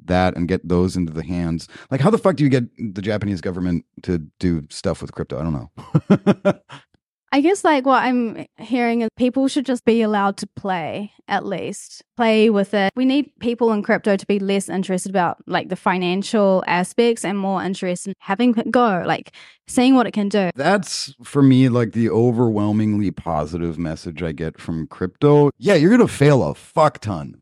[0.05, 3.01] that and get those into the hands, like how the fuck do you get the
[3.01, 5.39] Japanese government to do stuff with crypto?
[5.39, 6.59] I don't know.
[7.33, 11.45] I guess like what I'm hearing is people should just be allowed to play at
[11.45, 12.03] least.
[12.17, 12.91] Play with it.
[12.93, 17.39] We need people in crypto to be less interested about like the financial aspects and
[17.39, 19.33] more interested in having go, like
[19.65, 20.49] seeing what it can do.
[20.55, 25.51] That's for me like the overwhelmingly positive message I get from crypto.
[25.57, 27.41] Yeah, you're going to fail a fuck ton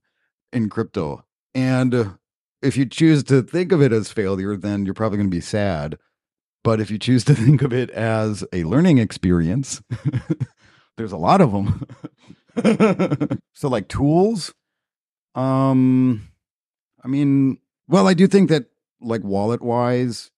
[0.54, 1.25] in crypto.
[1.56, 2.15] And
[2.62, 5.41] if you choose to think of it as failure, then you're probably going to be
[5.41, 5.97] sad.
[6.63, 9.82] But if you choose to think of it as a learning experience,
[10.98, 11.86] there's a lot of them.
[13.54, 14.54] so like tools,
[15.36, 16.28] um
[17.04, 18.65] I mean, well, I do think that
[19.00, 20.32] like wallet wise,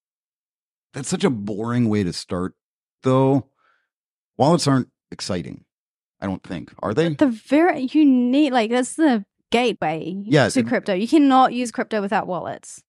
[0.94, 2.54] that's such a boring way to start
[3.04, 3.48] though.
[4.38, 5.66] Wallets aren't exciting.
[6.20, 6.72] I don't think.
[6.84, 7.10] Are they?
[7.10, 10.94] The very you need like that's the gateway Yeah, to crypto.
[10.94, 12.84] You cannot use crypto without wallets.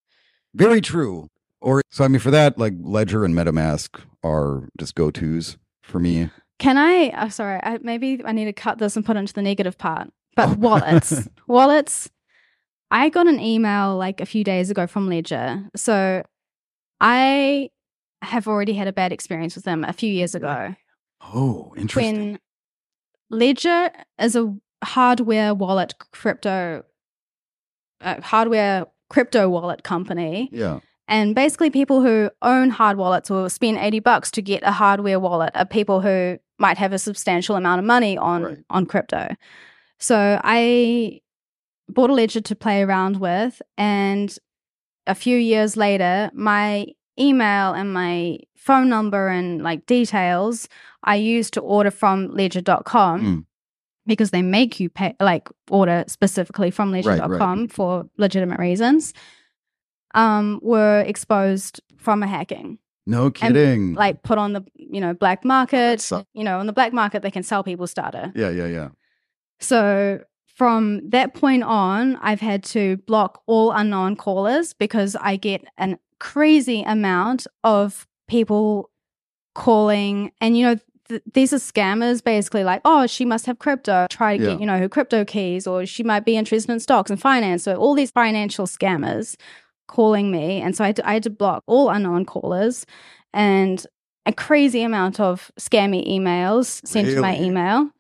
[0.55, 1.29] Very true.
[1.63, 6.29] Or so I mean for that like Ledger and MetaMask are just go-tos for me.
[6.59, 7.13] Can I?
[7.25, 7.61] Oh, sorry.
[7.63, 10.13] I, maybe I need to cut this and put it into the negative part.
[10.37, 10.55] But Oh.
[10.55, 12.11] wallets, wallets.
[12.91, 15.69] I got an email like a few days ago from Ledger.
[15.75, 16.23] So
[17.01, 17.71] I
[18.23, 20.75] have already had a bad experience with them a few years ago.
[21.35, 22.33] Oh, interesting.
[22.33, 22.39] When
[23.31, 26.85] Ledger is a hardware wallet crypto,
[28.01, 30.81] uh, hardware crypto wallet company, yeah.
[31.09, 35.19] And basically, people who own hard wallets or spend 80 bucks to get a hardware
[35.21, 38.59] wallet are people who might have a substantial amount of money on, Right.
[38.71, 39.29] on crypto.
[39.99, 41.21] So I
[41.89, 43.61] bought a ledger to play around with.
[43.77, 44.35] And
[45.07, 46.87] a few years later, my
[47.19, 50.69] email and my phone number and like details
[51.05, 53.45] I used to order from ledger.com Mm.
[54.07, 57.19] because they make you pay like order specifically from Right, right.
[57.21, 59.13] ledger.com for legitimate reasons
[60.15, 63.95] um were exposed from a hacking No kidding.
[63.95, 66.29] like put on the you know black market sucks.
[66.35, 68.89] you know on the black market they can sell people's data yeah, yeah, yeah.
[69.61, 75.65] so from that point on i've had to block all unknown callers because i get
[75.79, 78.91] an crazy amount of people
[79.55, 80.77] calling and you know
[81.09, 84.51] th- these are scammers basically like oh she must have crypto try to Yeah.
[84.51, 87.65] get you know her crypto keys or she might be interested in stocks and finance
[87.65, 89.37] so all these financial scammers
[89.93, 92.87] calling me and so i had to, I had to block all unknown callers
[93.35, 93.85] and
[94.27, 97.91] a crazy amount of scammy emails sent to my email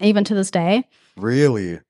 [0.00, 0.84] even to this day
[1.16, 1.80] Really?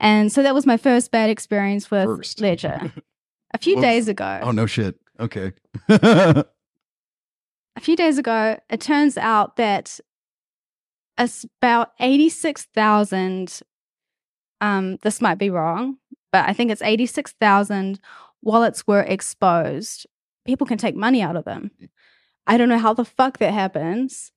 [0.00, 2.40] and so that was my first bad experience with First.
[2.40, 2.92] ledger
[3.54, 3.84] a few Whoops.
[3.86, 4.96] days ago Oh no shit.
[5.20, 5.52] Okay.
[5.90, 6.44] a
[7.80, 10.00] few days ago, it turns out that
[11.18, 13.60] it's about 86,000,
[14.62, 15.98] um, this might be wrong,
[16.32, 18.00] but I think it's 86,000
[18.42, 20.06] wallets were exposed.
[20.46, 21.70] People can take money out of them.
[22.46, 24.32] I don't know how the fuck that happens,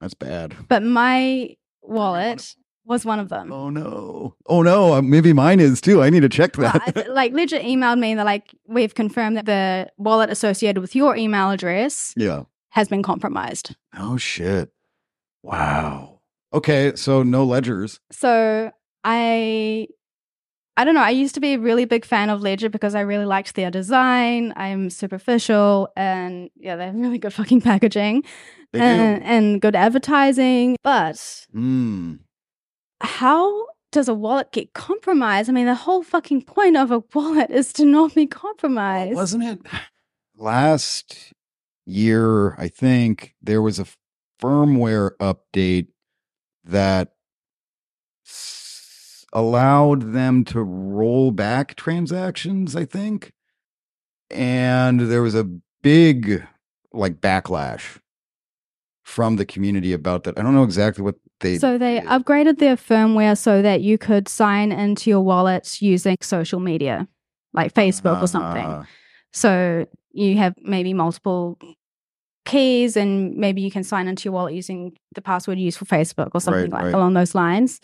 [0.00, 0.54] That's bad.
[0.68, 3.50] but my wallet was one of them.
[3.52, 4.34] Oh no.
[4.46, 4.94] Oh no.
[4.94, 6.02] uh, Maybe mine is too.
[6.02, 7.06] I need to check Well, that.
[7.06, 10.94] I like Ledger emailed me and they're like, we've confirmed that the wallet associated with
[10.94, 12.42] your email address yeah.
[12.70, 13.74] has been compromised.
[13.96, 14.70] Oh shit.
[15.42, 16.20] Wow.
[16.52, 18.00] Okay, so no ledgers.
[18.12, 18.70] So
[19.02, 19.88] I
[20.76, 23.00] I don't know, I used to be a really big fan of Ledger because I
[23.02, 24.52] really liked their design.
[24.56, 28.24] I'm superficial and yeah, they have really good fucking packaging
[28.72, 30.76] and, and good advertising.
[30.82, 32.14] But Hmm.
[33.00, 35.48] how does a wallet get compromised?
[35.48, 39.14] I mean, the whole fucking point of a wallet is to not be compromised.
[39.14, 39.60] Wasn't it
[40.36, 41.32] last
[41.86, 42.56] year?
[42.56, 43.86] I think there was a
[44.42, 45.86] firmware update
[46.64, 47.12] that
[49.34, 52.74] allowed them to roll back transactions.
[52.76, 53.32] I think,
[54.30, 55.44] and there was a
[55.82, 56.44] big
[56.92, 57.98] like backlash
[59.04, 60.38] from the community about that.
[60.38, 61.58] I don't know exactly what they.
[61.58, 62.08] so they did.
[62.08, 67.06] upgraded their firmware so that you could sign into your wallets using social media,
[67.52, 68.64] like Facebook or something.
[68.64, 68.86] Ah,
[69.32, 71.58] So you have maybe multiple
[72.46, 75.86] keys and maybe you can sign into your wallet using the password you use for
[75.86, 76.94] Facebook or something Right, like right.
[76.94, 77.80] along those lines.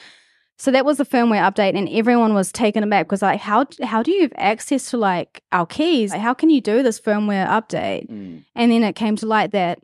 [0.61, 4.03] So that was the firmware update, and everyone was taken aback because like, how how
[4.03, 6.11] do you have access to like our keys?
[6.13, 8.11] Like, how can you do this firmware update?
[8.11, 8.45] Mm.
[8.55, 9.79] And then it came to light that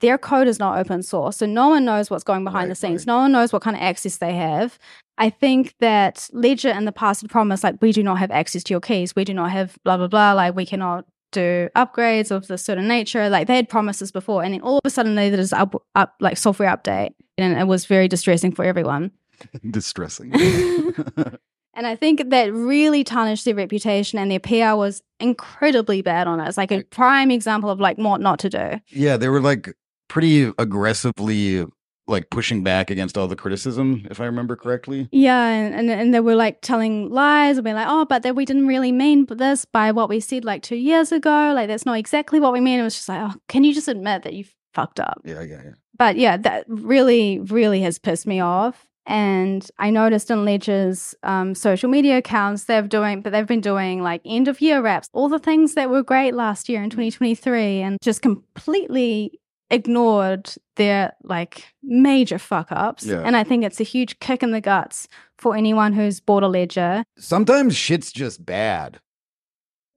[0.00, 1.38] their code is not open source.
[1.38, 3.00] So no one knows what's going behind Right, the scenes.
[3.02, 3.06] right.
[3.06, 4.78] No one knows what kind of access they have.
[5.16, 8.62] I think that Ledger in the past had promised, like, we do not have access
[8.64, 9.16] to your keys.
[9.16, 10.34] We do not have blah, blah, blah.
[10.34, 13.30] Like, we cannot do upgrades of this certain nature.
[13.30, 14.42] Like, they had promised this before.
[14.42, 17.14] And then all of a sudden, they did this up, up, like, software update.
[17.38, 19.12] And it was very distressing for everyone.
[19.70, 20.32] Distressing.
[21.76, 26.40] And I think that really tarnished their reputation, and their PR was incredibly bad on
[26.40, 26.56] us.
[26.56, 28.80] Like a prime example of like what not to do.
[28.90, 29.74] yeah, they were like
[30.08, 31.64] pretty aggressively
[32.06, 35.08] like pushing back against all the criticism, if I remember correctly.
[35.10, 38.36] Yeah, and, and and they were like telling lies and being like, oh, but that
[38.36, 41.52] we didn't really mean this by what we said like two years ago.
[41.54, 42.78] Like that's not exactly what we mean.
[42.78, 45.22] It was just like, oh, can you just admit that you fucked up?
[45.24, 45.72] Yeah, yeah, yeah.
[45.96, 48.86] But yeah, that really, really has pissed me off.
[49.06, 54.02] And I noticed in Ledger's um, social media accounts, they've doing, but they've been doing
[54.02, 57.82] like end of year wraps, all the things that were great last year in 2023,
[57.82, 59.38] and just completely
[59.70, 63.04] ignored their like major fuck ups.
[63.04, 63.20] Yeah.
[63.20, 66.48] And I think it's a huge kick in the guts for anyone who's bought a
[66.48, 67.04] Ledger.
[67.18, 69.00] Sometimes shit's just bad.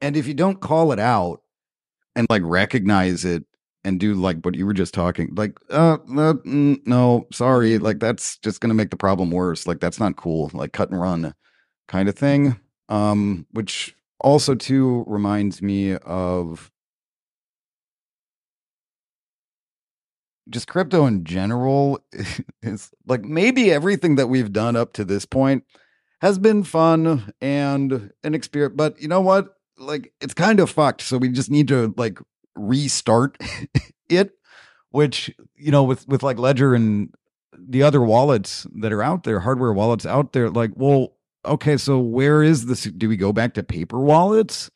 [0.01, 1.41] And if you don't call it out
[2.15, 3.45] and like recognize it
[3.84, 7.99] and do like what you were just talking, like, uh, uh, mm, no, sorry, like
[7.99, 9.67] that's just gonna make the problem worse.
[9.67, 10.51] Like that's not cool.
[10.53, 11.34] Like cut and run
[11.88, 12.59] kind of thing.
[12.89, 16.71] Um, which also too reminds me of
[20.49, 21.99] just crypto in general
[22.61, 25.63] is like maybe everything that we've done up to this point
[26.21, 31.01] has been fun and an experience but you know what like it's kind of fucked
[31.01, 32.19] so we just need to like
[32.57, 33.37] restart
[34.09, 34.31] it
[34.91, 37.13] which you know with with like ledger and
[37.57, 41.13] the other wallets that are out there hardware wallets out there like well
[41.45, 44.69] okay so where is this do we go back to paper wallets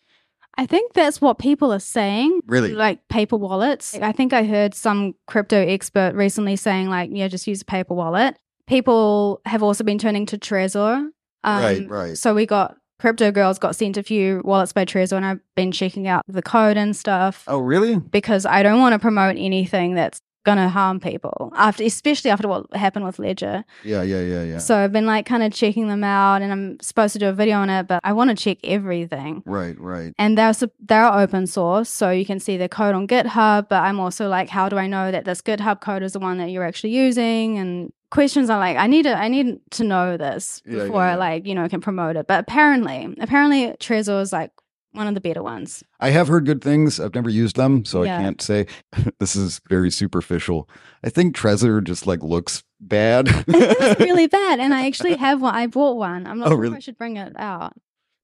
[0.58, 2.42] I think that's what people are saying.
[2.46, 2.74] Really?
[2.74, 3.96] Like paper wallets.
[3.96, 7.94] I think I heard some crypto expert recently saying, like, yeah, just use a paper
[7.94, 8.38] wallet.
[8.68, 11.10] People have also been turning to Trezor.
[11.44, 12.18] Um, Right, right.
[12.18, 15.72] So we got Crypto Girls got sent a few wallets by Trezor, and I've been
[15.72, 19.96] checking out the code and stuff oh really because I don't want to promote anything
[19.96, 23.64] that's gonna harm people after, especially after what happened with Ledger.
[23.84, 26.80] yeah yeah yeah yeah So I've been like kind of checking them out, and I'm
[26.80, 30.14] supposed to do a video on it, but I want to check everything right right
[30.20, 33.68] and they're they're open source, so you can see the code on GitHub.
[33.68, 36.38] But I'm also like, how do I know that this GitHub code is the one
[36.38, 37.58] that you're actually using?
[37.58, 41.02] And questions are like, I need to I need to know this Yeah, yeah, before
[41.02, 41.16] I yeah.
[41.18, 42.28] like you know can promote it.
[42.28, 44.52] But apparently, apparently Trezor is like
[44.94, 45.84] one of the better ones.
[46.02, 47.00] I have heard good things.
[47.00, 48.18] I've never used them, so Yeah.
[48.20, 48.68] I can't say.
[49.20, 50.70] this is very superficial.
[51.04, 53.28] I think Trezor just like looks bad.
[53.48, 55.56] It's really bad, and I actually have one.
[55.56, 56.28] I bought one.
[56.28, 56.76] I'm not Oh, sure if really?
[56.78, 57.74] I should bring it out.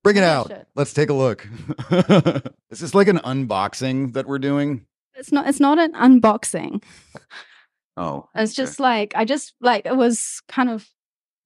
[0.03, 0.47] Bring it out.
[0.49, 0.65] should.
[0.75, 1.47] Let's take a look.
[2.69, 4.85] is this like an unboxing that we're doing?
[5.15, 5.47] It's not.
[5.47, 6.83] It's not an unboxing.
[7.97, 10.87] Oh, It's just like I just like it was kind of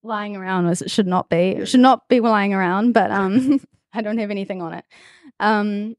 [0.04, 1.38] lying around as it should not be.
[1.62, 3.60] It should not be lying around, but um
[3.94, 4.86] I don't have anything on it.
[5.40, 5.96] Um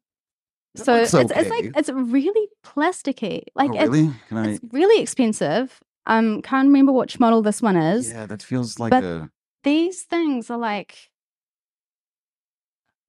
[0.77, 3.45] so it's it's like it's really plasticky.
[3.55, 4.11] Like oh, it's, really?
[4.29, 4.49] Can I?
[4.51, 5.81] it's really expensive.
[6.07, 8.11] Um can't remember which model this one is.
[8.11, 9.31] Yeah, that feels like But- a.
[9.65, 10.97] These things are like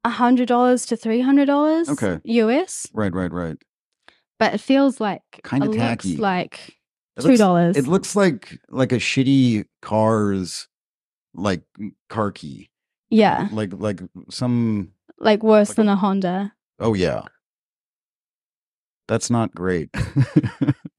[0.05, 2.19] a hundred dollars to three hundred dollars Okay.
[2.23, 2.87] US.
[2.93, 3.57] Right, right, right.
[4.39, 6.17] But it feels like it looks tacky.
[6.17, 6.77] like
[7.17, 7.77] It two looks- dollars.
[7.77, 10.67] It looks like like a shitty car's
[11.35, 11.61] like
[12.09, 12.69] car key.
[13.09, 13.47] yeah.
[13.51, 14.91] Like like some.
[15.19, 16.53] Like worse Like a- than a Honda.
[16.79, 17.23] Oh yeah.
[19.07, 19.89] That's not great.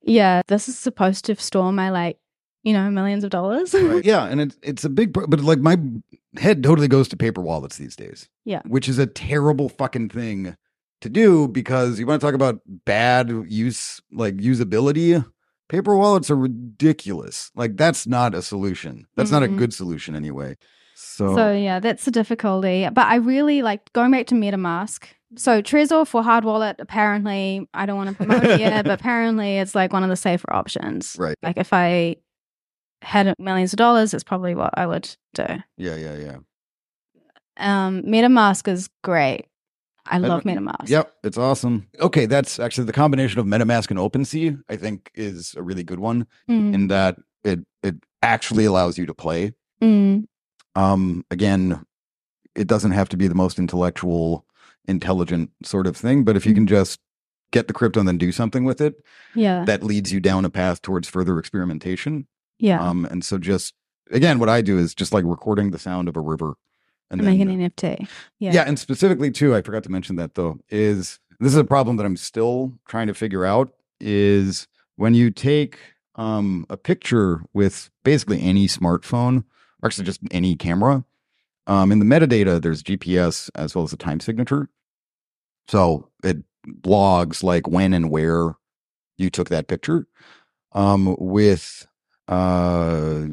[0.07, 2.19] Yeah, this is supposed to store my like,
[2.63, 3.73] you know, millions of dollars.
[3.73, 4.05] Right.
[4.13, 5.79] Yeah, and it's it's a big, but like my
[6.37, 8.29] head totally goes to paper wallets these days.
[8.45, 8.61] Yeah.
[8.67, 10.57] which is a terrible fucking thing
[11.01, 15.25] to do because you want to talk about bad use, like usability.
[15.69, 17.51] Paper wallets are ridiculous.
[17.55, 19.07] Like that's not a solution.
[19.17, 19.57] That's not a Mhm.
[19.57, 20.57] good solution anyway.
[20.95, 22.89] So, So yeah, that's the difficulty.
[22.93, 25.05] But I really like going back to MetaMask.
[25.37, 29.59] So Trezor for hard wallet, apparently, I don't want to promote it yet, but apparently
[29.59, 31.17] it's like one of the safer options.
[31.19, 31.37] right.
[31.43, 32.17] Like if I
[33.03, 35.47] had millions of dollars, it's probably what I would do.
[35.77, 36.37] Yeah, yeah, yeah.
[37.57, 39.47] Um, MetaMask is great.
[40.07, 40.89] I love MetaMask.
[40.89, 41.89] Yep, it's awesome.
[42.01, 44.61] Okay, that's actually the combination of MetaMask and OpenSea.
[44.69, 49.07] I think is a really good one Mm, in that it it actually allows you
[49.07, 49.53] to play.
[49.83, 50.25] mm,
[50.75, 51.85] um again
[52.55, 54.47] it doesn't have to be the most intellectual
[54.87, 57.01] intelligent sort of thing but if you can just
[57.53, 58.95] get the crypto and then do something with it
[59.35, 59.65] Yeah.
[59.65, 62.27] that leads you down a path towards further experimentation.
[62.59, 62.81] yeah.
[62.87, 63.75] Um, and so just
[64.11, 66.55] again, what I do is just like recording the sound of a river
[67.11, 68.09] and make then, an NFT.
[68.39, 68.53] yeah.
[68.53, 68.63] Yeah.
[68.67, 72.07] and specifically too, I forgot to mention that though, is this is a problem that
[72.07, 75.79] I'm still trying to figure out is when you take
[76.17, 79.45] um a picture with basically any smartphone,
[79.83, 81.05] or actually just any camera,
[81.67, 84.69] um in the metadata there's GPS as well as a time signature.
[85.69, 88.55] So it blogs like when and where
[89.19, 90.07] you took that picture.
[90.73, 91.87] Um with
[92.29, 93.25] uh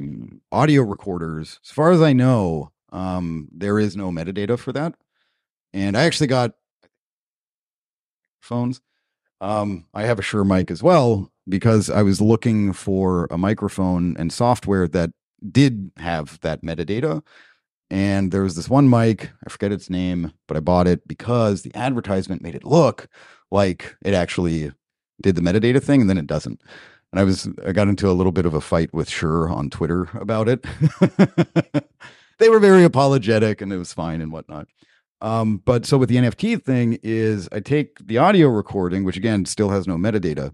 [0.52, 4.96] audio recorders, as far as I know, um there is no metadata for that.
[5.74, 6.54] And I actually got
[8.42, 8.82] phones.
[9.42, 14.16] Um, I have a Shure mic as well because I was looking for a microphone
[14.18, 15.12] and software that
[15.52, 17.24] did have that metadata.
[17.90, 21.64] And there was this one mic, I forget its name, but I bought it because
[21.64, 23.08] the advertisement made it look
[23.52, 24.72] like it actually
[25.22, 26.62] did the metadata thing, and then it doesn't.
[27.12, 29.70] And I was I got into a little bit of a fight with Shure on
[29.70, 30.66] Twitter about it.
[32.42, 34.68] they were very apologetic and it was fine and whatnot.
[35.22, 39.46] Um, but so with the NFT thing is I take the audio recording, which again
[39.46, 40.52] still has no metadata,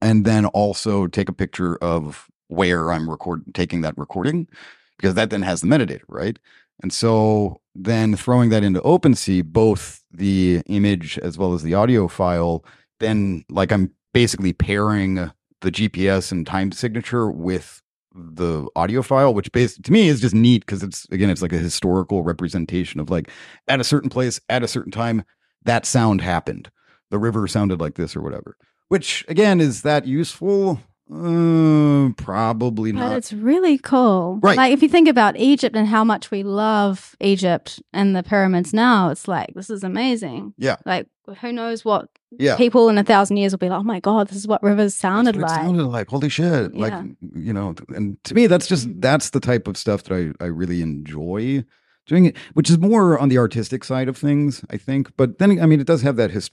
[0.00, 4.48] and then also take a picture of where I'm record taking that recording,
[4.96, 6.38] because that then has the metadata, right?
[6.82, 12.08] And so then throwing that into OpenSea, both the image as well as the audio
[12.08, 12.64] file,
[12.98, 17.82] then like I'm basically pairing the GPS and time signature with
[18.20, 21.52] the audio file, which base to me is just neat because it's again, it's like
[21.52, 23.30] a historical representation of like
[23.68, 25.24] at a certain place at a certain time,
[25.64, 26.70] that sound happened.
[27.10, 28.56] The river sounded like this or whatever.
[28.88, 30.80] Which again, is that useful?
[31.12, 33.08] Uh, probably not.
[33.10, 34.38] But it's really cool.
[34.42, 34.56] Right.
[34.56, 38.72] Like if you think about Egypt and how much we love Egypt and the pyramids
[38.72, 40.54] now, it's like this is amazing.
[40.56, 40.76] Yeah.
[40.86, 41.08] Like
[41.40, 42.08] who knows what
[42.38, 42.56] Yeah.
[42.56, 44.94] people in a thousand years will be like, Oh my god, this is what rivers
[44.94, 45.60] sounded what it like.
[45.60, 46.08] sounded like.
[46.08, 46.74] Holy shit.
[46.74, 46.80] Yeah.
[46.80, 47.04] Like,
[47.34, 49.00] you know, and to me, that's just, Mm.
[49.02, 51.64] that's the type of stuff that I, I really enjoy
[52.06, 55.10] doing it, which is more on the artistic side of things, I think.
[55.16, 56.50] But then, I mean, it does have that, his,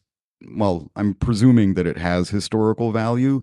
[0.56, 3.42] well, I'm presuming that it has historical value.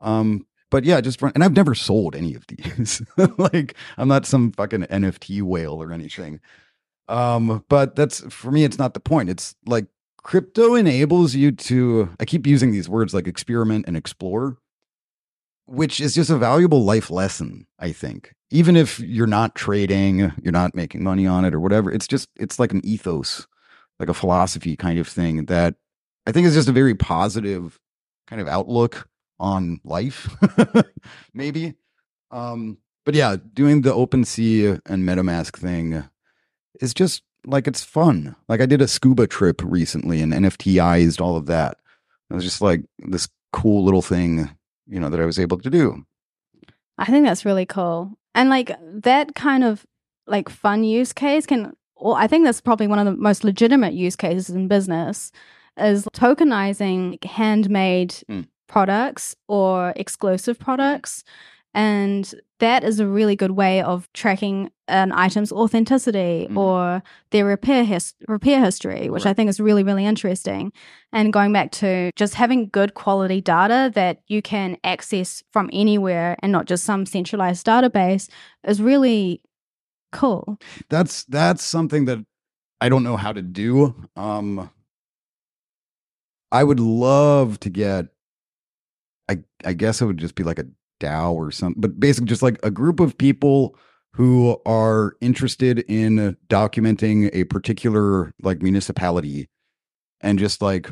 [0.00, 3.02] Um, but yeah, just run, and I've never sold any of these.
[3.38, 6.40] like, I'm not some fucking NFT whale or anything.
[7.08, 9.28] Um, but that's for me, it's not the point.
[9.28, 9.86] It's like
[10.22, 14.58] crypto enables you to, I keep using these words like experiment and explore,
[15.66, 18.32] which is just a valuable life lesson, I think.
[18.50, 22.28] Even if you're not trading, you're not making money on it or whatever, it's just,
[22.36, 23.46] it's like an ethos,
[23.98, 25.74] like a philosophy kind of thing that
[26.26, 27.80] I think is just a very positive
[28.28, 29.08] kind of outlook
[29.40, 30.28] on life,
[31.34, 31.74] maybe.
[32.30, 36.04] Um, but yeah, doing the OpenSea and MetaMask thing
[36.80, 38.36] is just like it's fun.
[38.48, 41.78] Like I did a scuba trip recently and NFTized all of that.
[42.30, 44.50] It was just like this cool little thing,
[44.86, 46.04] you know, that I was able to do.
[46.98, 48.12] I think that's really cool.
[48.34, 49.84] And like that kind of
[50.26, 53.92] like fun use case can well, I think that's probably one of the most legitimate
[53.94, 55.32] use cases in business
[55.76, 58.46] is tokenizing handmade Mm.
[58.74, 61.24] Products or exclusive products.
[61.72, 66.56] And that is a really good way of tracking an item's authenticity Mhm.
[66.56, 70.72] or their repair his- repair history, which I think is really, really interesting.
[71.12, 76.36] And going back to just having good quality data that you can access from anywhere
[76.42, 78.28] and not just some centralized database
[78.66, 79.40] is really
[80.12, 80.58] cool.
[80.88, 82.18] That's that's something that
[82.80, 83.94] I don't know how to do.
[84.16, 84.70] Um
[86.52, 88.06] I would love to get
[89.30, 90.66] I I guess it would just be like a
[91.00, 93.76] DAO or something, but basically just like a group of people
[94.12, 99.48] who are interested in documenting a particular like municipality
[100.20, 100.90] and just like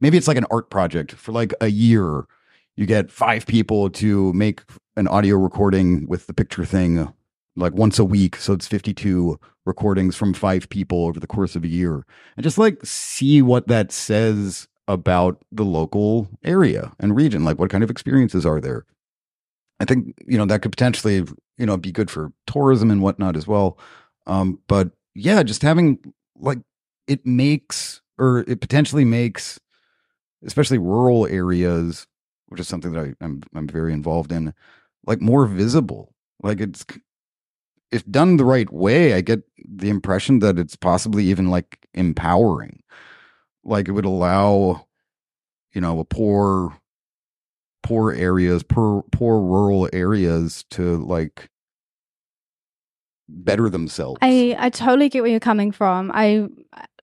[0.00, 2.24] maybe it's like an art project for like a year.
[2.76, 4.62] You get five people to make
[4.96, 7.12] an audio recording with the picture thing
[7.56, 8.36] like once a week.
[8.36, 12.04] So it's 52 recordings from five people over the course of a year.
[12.36, 17.44] And just like see what that says about the local area and region.
[17.44, 18.86] Like what kind of experiences are there?
[19.80, 21.24] I think, you know, that could potentially,
[21.58, 23.78] you know, be good for tourism and whatnot as well.
[24.26, 25.98] Um, but yeah, just having
[26.36, 26.58] like
[27.06, 29.58] it makes or it potentially makes
[30.44, 32.06] especially rural areas,
[32.46, 34.54] which is something that I, I'm I'm very involved in,
[35.06, 36.14] like more visible.
[36.42, 36.84] Like it's
[37.92, 42.82] if done the right way, I get the impression that it's possibly even like empowering.
[43.66, 44.86] Like it would allow,
[45.72, 46.78] you know, a poor
[47.82, 51.50] poor areas, poor poor rural areas to like
[53.28, 54.18] better themselves.
[54.22, 56.10] I I totally get where you're coming from.
[56.14, 56.46] I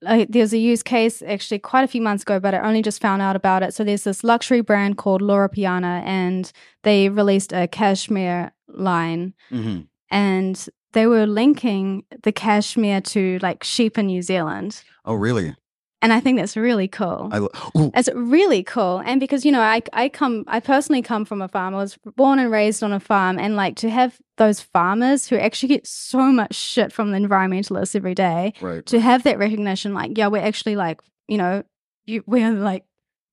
[0.01, 3.01] like, there's a use case actually quite a few months ago, but I only just
[3.01, 3.73] found out about it.
[3.73, 6.51] So there's this luxury brand called Loro Piana, and
[6.83, 9.81] they released a cashmere line, Mm-hmm.
[10.11, 14.83] and they were linking the cashmere to like sheep in New Zealand.
[15.05, 15.55] Oh, really?
[16.03, 17.29] And I think that's really cool.
[17.31, 19.01] I lo- It's really cool.
[19.05, 21.73] And because, you know, I, I come, I personally come from a farm.
[21.73, 23.39] I was born and raised on a farm.
[23.39, 27.95] And like to have those farmers who actually get so much shit from the environmentalists
[27.95, 28.85] every day, right.
[28.87, 30.99] to have that recognition, like, yeah, we're actually like,
[31.29, 31.63] you know,
[32.05, 32.83] you, we're like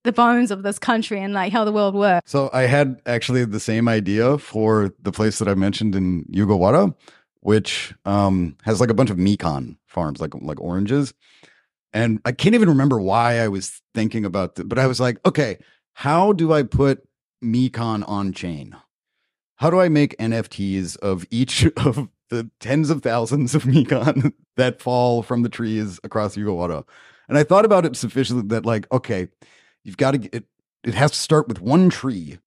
[0.05, 2.31] the bones of this country and like how the world works.
[2.31, 6.95] So I had actually the same idea for the place that I mentioned in Yugawara,
[7.41, 11.13] which um, has like a bunch of Mikan farms, like like oranges.
[11.93, 15.19] And I can't even remember why I was thinking about it, but I was like,
[15.25, 15.57] okay,
[15.93, 17.07] how do I put
[17.43, 18.75] Mikan on chain?
[19.57, 24.81] How do I make NFTs of each of the tens of thousands of Mikan that
[24.81, 26.85] fall from the trees across Yugawara?
[27.27, 29.27] And I thought about it sufficiently that like, okay,
[29.83, 30.45] you've got to get it,
[30.83, 32.39] it has to start with one tree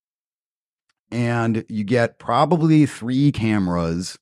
[1.11, 4.19] and you get probably three cameras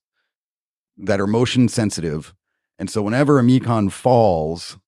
[0.98, 2.34] that are motion sensitive.
[2.78, 4.78] And so whenever a Mikan falls,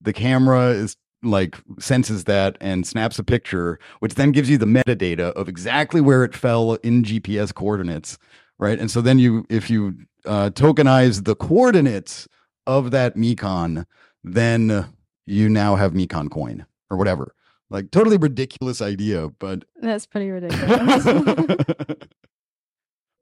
[0.00, 4.66] the camera is like senses that and snaps a picture, which then gives you the
[4.66, 8.18] metadata of exactly where it fell in GPS coordinates,
[8.58, 8.78] right?
[8.78, 12.28] And so then you, if you uh, tokenize the coordinates
[12.66, 13.84] of that Mikan,
[14.22, 14.86] then
[15.26, 17.34] you now have Mikan coin or whatever.
[17.70, 21.04] Like totally ridiculous idea, but That's pretty ridiculous.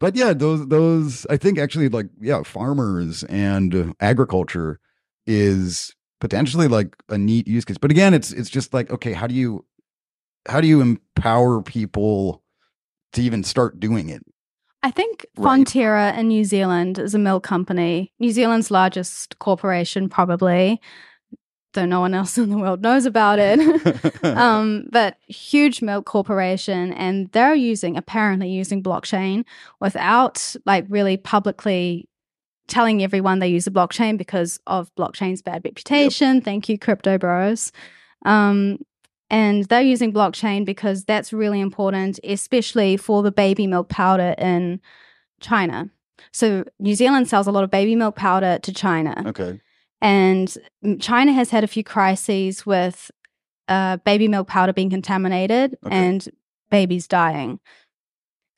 [0.00, 4.78] but yeah, those those I think actually like yeah, farmers and agriculture
[5.26, 7.78] is potentially like a neat use case.
[7.78, 9.64] But again, it's it's just like okay, how do you
[10.48, 12.42] how do you empower people
[13.12, 14.22] to even start doing it?
[14.82, 15.64] I think Right.
[15.64, 20.80] Fonterra in New Zealand is a milk company, New Zealand's largest corporation, probably.
[21.72, 23.58] Though no one else in the world knows about it.
[24.24, 29.44] um, but huge milk corporation, and they're using apparently using blockchain
[29.80, 32.08] without like really publicly
[32.68, 36.40] telling everyone they use a blockchain because of blockchain's bad reputation.
[36.40, 37.72] Thank you, crypto bros.
[38.24, 38.78] Um,
[39.30, 44.80] and they're using blockchain because that's really important, especially for the baby milk powder in
[45.40, 45.90] China.
[46.32, 49.22] So New Zealand sells a lot of baby milk powder to China.
[49.26, 49.60] okay.
[50.02, 50.54] And
[51.00, 53.10] China has had a few crises with
[53.68, 55.96] uh, baby milk powder being contaminated Okay.
[55.96, 56.28] and
[56.70, 57.58] babies dying.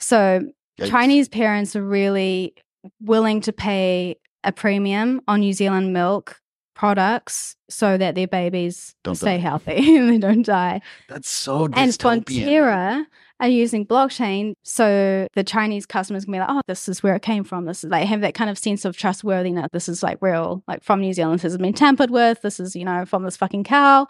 [0.00, 0.42] So
[0.80, 0.88] Yikes.
[0.90, 2.54] Chinese parents are really
[3.00, 6.40] willing to pay a premium on New Zealand milk
[6.74, 9.42] products so that their babies Don't stay die.
[9.42, 10.80] healthy and they don't die.
[11.08, 11.76] That's so dystopian.
[11.76, 11.98] And.
[11.98, 13.06] Fonterra
[13.40, 17.22] are using blockchain so the Chinese customers can be like, oh, this is where it
[17.22, 17.64] came from.
[17.66, 19.68] This is like have that kind of sense of trustworthiness.
[19.72, 21.40] This is like real, like from New Zealand.
[21.40, 22.42] This has been tampered with.
[22.42, 24.06] This is, you know, from this fucking cow.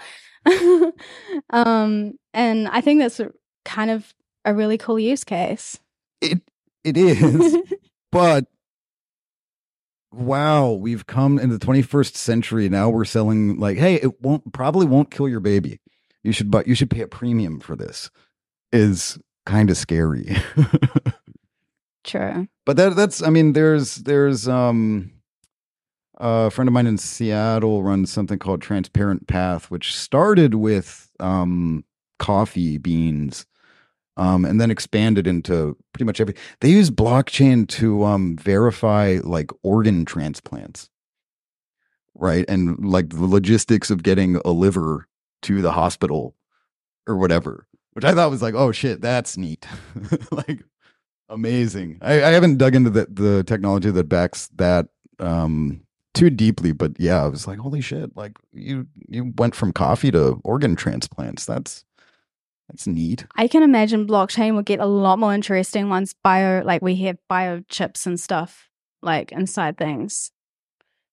[1.51, 3.31] um, and I think that's a,
[3.65, 4.15] kind of
[4.45, 5.79] a really cool use case.
[6.21, 6.41] It
[6.85, 7.57] it is,
[8.13, 8.47] but
[10.13, 12.69] wow, we've come into the 21st century.
[12.69, 15.81] Now we're selling like, hey, it won't probably won't kill your baby.
[16.23, 18.11] You should but you should pay a premium for this.
[18.73, 20.37] Is kind of scary.
[22.05, 22.49] True.
[22.65, 25.13] but that that's I mean, there's there's um
[26.17, 31.85] a friend of mine in Seattle runs something called Transparent Path, which started with um
[32.19, 33.47] coffee beans.
[34.19, 36.35] Um, and then expanded into pretty much every.
[36.61, 40.91] They use blockchain to um, verify like organ transplants,
[42.15, 42.45] right?
[42.49, 45.07] And like the logistics of getting a liver
[45.43, 46.35] to the hospital
[47.07, 49.67] or whatever, which I thought was like, oh shit, that's neat,
[50.33, 50.65] like
[51.29, 51.99] amazing.
[52.03, 54.89] I, I haven't dug into the the technology that backs that
[55.21, 55.83] um,
[56.15, 60.11] too deeply, but yeah, I was like, holy shit, like you you went from coffee
[60.11, 61.45] to organ transplants.
[61.45, 61.85] That's
[62.69, 63.27] that's neat.
[63.37, 67.19] I can imagine blockchain will get a lot more interesting once bio, like we have
[67.31, 68.69] biochips and stuff
[69.03, 70.31] like inside things,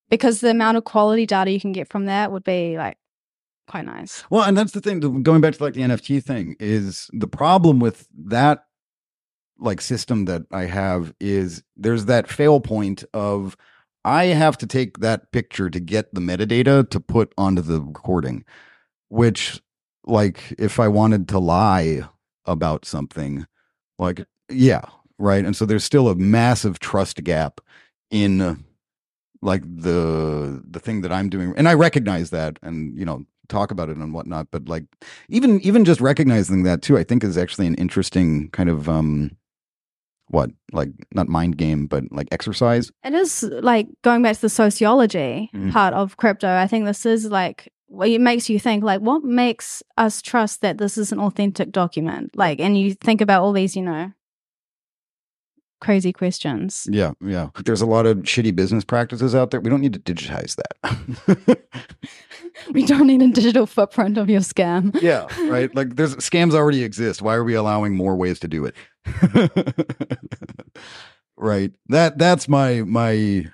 [0.10, 2.98] because the amount of quality data you can get from that would be like
[3.68, 4.24] quite nice.
[4.30, 5.00] Well, and that's the thing.
[5.24, 8.66] Going back to like the NFT thing is the problem with that
[9.58, 13.56] like system that I have is there's that fail point of
[14.04, 18.46] I have to take that picture to get the metadata to put onto the recording,
[19.08, 19.62] which
[20.08, 22.08] like if I wanted to lie
[22.46, 23.46] about something,
[24.00, 24.82] like yeah,
[25.18, 25.44] right.
[25.46, 27.62] And so there's still a massive trust gap
[28.12, 28.64] in
[29.42, 33.70] like the the thing that I'm doing, and I recognize that, and you know talk
[33.72, 34.48] about it and whatnot.
[34.52, 34.86] But like
[35.30, 39.32] even even just recognizing that too, I think is actually an interesting kind of um
[40.30, 44.50] what like not mind game but like exercise It is like going back to the
[44.50, 45.72] sociology Mhm.
[45.72, 46.48] part of crypto.
[46.58, 47.72] I think this is like
[48.02, 52.36] it makes you think like what makes us trust that this is an authentic document.
[52.36, 54.12] Like, and you think about all these, you know,
[55.82, 56.88] crazy questions.
[56.90, 57.50] yeah yeah.
[57.64, 59.60] There's a lot of shitty business practices out there.
[59.60, 61.60] We don't need to digitize that.
[62.72, 65.00] We don't need a digital footprint of your scam.
[65.02, 65.76] yeah right?
[65.76, 67.22] Like there's scams already exist.
[67.22, 68.76] Why are we allowing more ways to do it?
[71.38, 71.74] Right?
[71.90, 73.48] That that's my my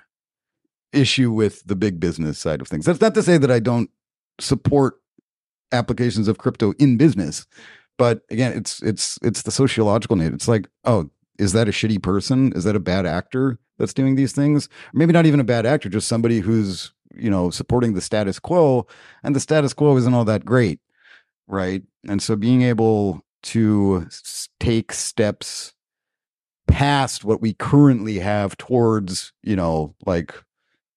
[0.92, 2.86] issue with the big business side of things.
[2.86, 3.90] That's not to say that i don't
[4.42, 4.94] support
[5.72, 7.46] applications of crypto in business.
[7.98, 12.02] But again it's it's it's the sociological need it's like oh is that a shitty
[12.02, 12.52] person?
[12.52, 14.68] Is that a bad actor that's doing these things?
[14.92, 18.86] Maybe not even a bad actor just somebody who's you know supporting the status quo
[19.22, 20.80] and the status quo isn't all that great
[21.48, 21.82] right?
[22.08, 24.06] And so being able to
[24.60, 25.74] take steps
[26.68, 30.34] past what we currently have towards you know like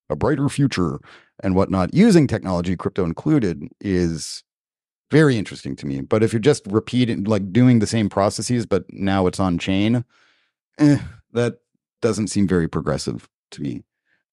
[0.09, 0.99] a brighter future
[1.43, 4.43] and whatnot using technology crypto included is
[5.11, 6.01] very interesting to me.
[6.01, 10.03] But if you're just repeating like doing the same processes but now it's on chain
[10.79, 10.97] eh,
[11.33, 11.57] that
[12.01, 13.83] doesn't seem very progressive to me.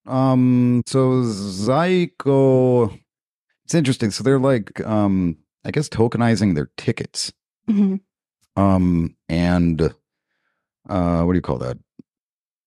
[0.07, 2.99] Um so zaiko
[3.65, 4.11] it's interesting.
[4.11, 7.33] So they're like um i guess tokenizing their tickets.
[7.69, 8.01] Mhm.
[8.57, 9.81] um and
[10.89, 11.79] uh what do you call that?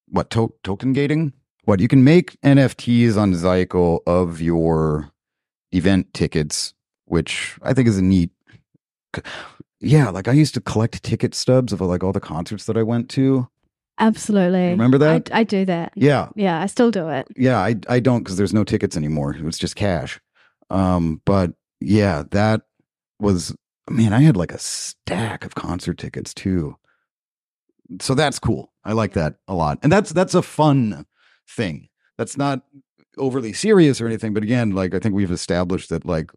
[0.07, 1.33] What to- token gating
[1.65, 5.09] what you can make nfts on zaiko of your
[5.71, 6.73] event tickets
[7.05, 8.29] which i think is a neat
[9.79, 12.83] yeah like i used to collect ticket stubs of like all the concerts that i
[12.83, 13.47] went to
[13.97, 14.71] Absolutely.
[14.71, 15.31] Remember that?
[15.33, 15.93] I, I do that.
[15.95, 17.27] yeah Yeah, I still do it.
[17.37, 20.19] yeah i i don't because there's no tickets anymore it's just cash
[20.69, 22.61] um but yeah that
[23.19, 23.55] was
[23.89, 26.75] man i had like a stack of concert tickets too
[28.01, 31.05] so that's cool i like that a lot and that's that's a fun
[31.47, 31.87] thing
[32.17, 32.61] that's not
[33.17, 36.31] overly serious or anything but again like i think we've established that like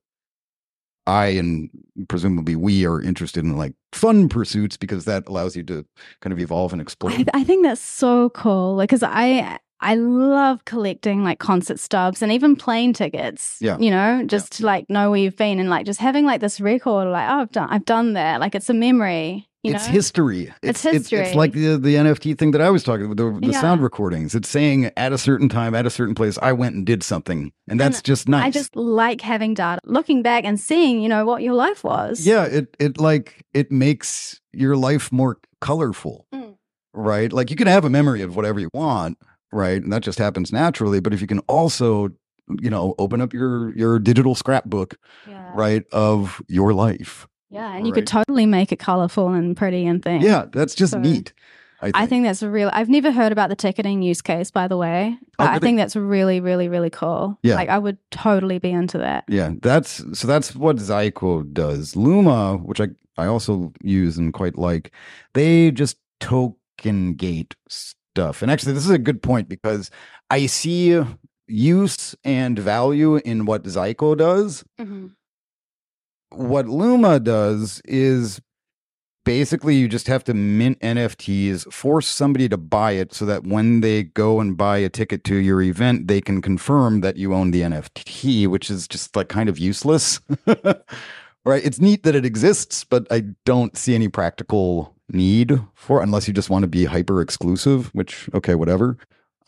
[1.06, 1.70] i and
[2.08, 5.84] presumably we are interested in like fun pursuits because that allows you to
[6.20, 9.94] kind of evolve and explore I, I think that's so cool Like, because I I
[9.94, 13.58] love collecting like concert stubs and even plane tickets.
[13.60, 13.78] Yeah.
[13.78, 16.60] you know, just to like know where you've been and like just having like this
[16.60, 18.40] record, like oh, I've done I've done that.
[18.40, 19.48] Like it's a memory.
[19.74, 20.52] It's history.
[20.62, 21.32] It's It's, history.
[21.34, 23.60] like the the NFT thing that I was talking about, the, the Yeah.
[23.60, 24.34] sound recordings.
[24.34, 27.52] It's saying at a certain time, at a certain place, I went and did something,
[27.68, 28.44] and that's just nice.
[28.46, 32.26] I just like having data, looking back and seeing, you know, what your life was.
[32.26, 36.54] yeah, it it like it makes your life more colorful, Mm.
[36.94, 37.32] right?
[37.32, 39.18] Like you can have a memory of whatever you want,
[39.52, 39.82] right?
[39.82, 41.00] And that just happens naturally.
[41.00, 42.10] But if you can also,
[42.60, 44.96] you know, open up your your digital scrapbook,
[45.28, 47.26] yeah, right, of your life.
[47.50, 47.98] Yeah, and you Right.
[48.00, 50.24] could totally make it colorful and pretty and things.
[50.24, 51.32] Yeah, that's just So- neat.
[51.80, 51.96] I think.
[51.96, 52.70] I think that's a real.
[52.72, 55.16] I've never heard about the ticketing use case, by the way.
[55.38, 57.38] Oh, I think that's really, really, really cool.
[57.44, 57.54] Yeah.
[57.54, 59.22] like I would totally be into that.
[59.28, 61.94] Yeah, that's so that's what Zaiko does.
[61.94, 64.92] Luma, which I I also use and quite like,
[65.34, 68.42] they just token gate stuff.
[68.42, 69.88] And actually this is a good point because
[70.30, 71.00] I see
[71.46, 74.64] use and value in what Zaiko does.
[74.80, 75.06] Mm-hmm.
[76.30, 78.40] What Luma does is
[79.24, 83.82] basically you just have to mint NFTs, force somebody to buy it so that when
[83.82, 87.50] they go and buy a ticket to your event, they can confirm that you own
[87.50, 90.20] the NFT, which is just like kind of useless.
[91.44, 91.64] right?
[91.64, 96.34] It's neat that it exists, but I don't see any practical need for unless you
[96.34, 98.96] just want to be hyper exclusive, which okay, whatever.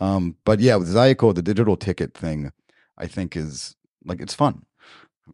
[0.01, 2.53] Um, but yeah, with Zaiko, the digital ticket thing,
[2.97, 4.65] I think is like it's fun.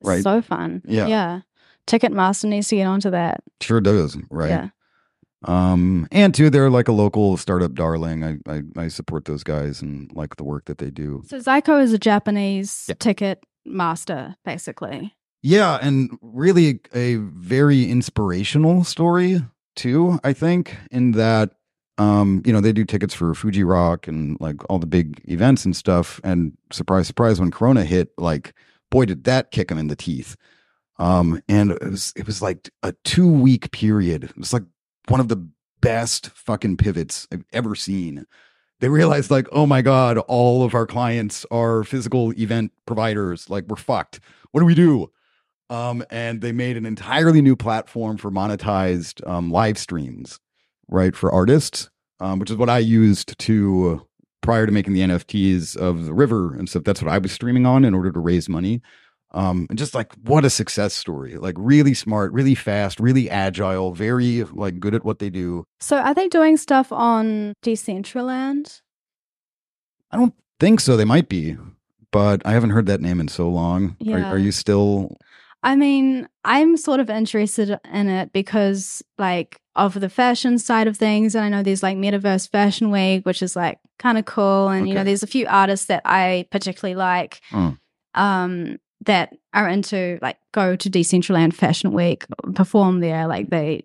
[0.02, 0.22] Right.
[0.22, 0.82] So fun.
[0.86, 1.06] Yeah.
[1.06, 1.40] Yeah.
[1.86, 3.42] Ticketmaster needs to get onto that.
[3.60, 4.48] Sure does, right?
[4.48, 4.68] Yeah.
[5.44, 8.24] Um, and two, they're like a local startup darling.
[8.24, 11.22] I, I I support those guys and like the work that they do.
[11.26, 12.94] So Zaiko is a Japanese Yeah.
[12.98, 15.14] ticket master, basically.
[15.42, 19.40] Yeah, and really a very inspirational story
[19.76, 21.52] too, I think, in that
[21.98, 25.64] um, you know, they do tickets for Fuji Rock and like all the big events
[25.64, 26.20] and stuff.
[26.24, 28.52] And surprise, surprise, when Corona hit, like,
[28.90, 30.36] boy, did that kick them in the teeth.
[30.98, 34.24] Um, and it was it was like a two week period.
[34.24, 34.64] It was like
[35.08, 35.48] one of the
[35.80, 38.26] best fucking pivots I've ever seen.
[38.80, 43.48] They realized like, oh my god, all of our clients are physical event providers.
[43.48, 44.20] Like, we're fucked.
[44.52, 45.10] What do we do?
[45.68, 50.38] Um, and they made an entirely new platform for monetized um, live streams,
[50.88, 54.05] right, for artists, um, which is what I used to
[54.46, 56.84] prior to making the NFTs of the river and stuff.
[56.84, 58.80] That's what I was streaming on in order to raise money.
[59.32, 61.36] Um, and just like what a success story!
[61.36, 65.64] Like really smart, really fast, really agile, very like good at what they do.
[65.80, 68.80] So are they doing stuff on Decentraland?
[70.12, 70.96] I don't think so.
[70.96, 71.56] They might be,
[72.12, 73.96] but I haven't heard that name in so long.
[74.00, 74.30] Are, Yeah.
[74.30, 75.16] are you still?
[75.62, 80.96] I mean, I'm sort of interested in it because, like, of the fashion side of
[80.96, 81.34] things.
[81.34, 84.68] And I know there's like Metaverse Fashion Week, which is like kind of cool.
[84.68, 87.78] And, you know, there's a few artists that I particularly like Mm.
[88.14, 93.26] um, that are into like go to Decentraland Fashion Week, perform there.
[93.26, 93.84] Like, they,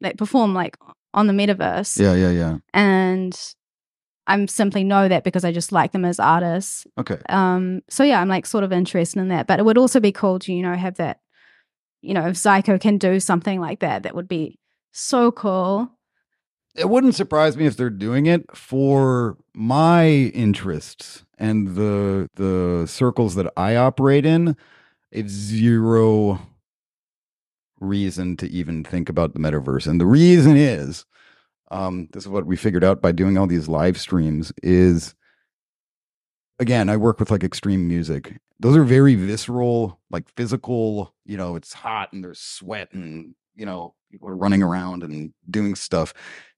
[0.00, 0.78] they perform like
[1.12, 2.00] on the Metaverse.
[2.00, 2.56] Yeah, yeah, yeah.
[2.72, 3.38] And
[4.28, 6.86] I'm simply know that because I just like them as artists.
[6.98, 7.18] Okay.
[7.30, 9.46] Um, so yeah, I'm like sort of interested in that.
[9.46, 11.20] But it would also be cool to, you know, have that,
[12.02, 14.58] you know, if Zaiko can do something like that, that would be
[14.92, 15.90] so cool.
[16.76, 23.34] It wouldn't surprise me if they're doing it for my interests and the the circles
[23.34, 24.56] that I operate in.
[25.12, 26.40] I have zero
[27.80, 31.04] reason to even think about the metaverse, and the reason is,
[31.70, 34.52] um, this is what we figured out by doing all these live streams.
[34.62, 35.14] Is
[36.58, 38.38] again, I work with like extreme music.
[38.60, 41.14] Those are very visceral, like physical.
[41.24, 45.32] You know, it's hot and there's sweat and you know people are running around and
[45.50, 46.14] doing stuff.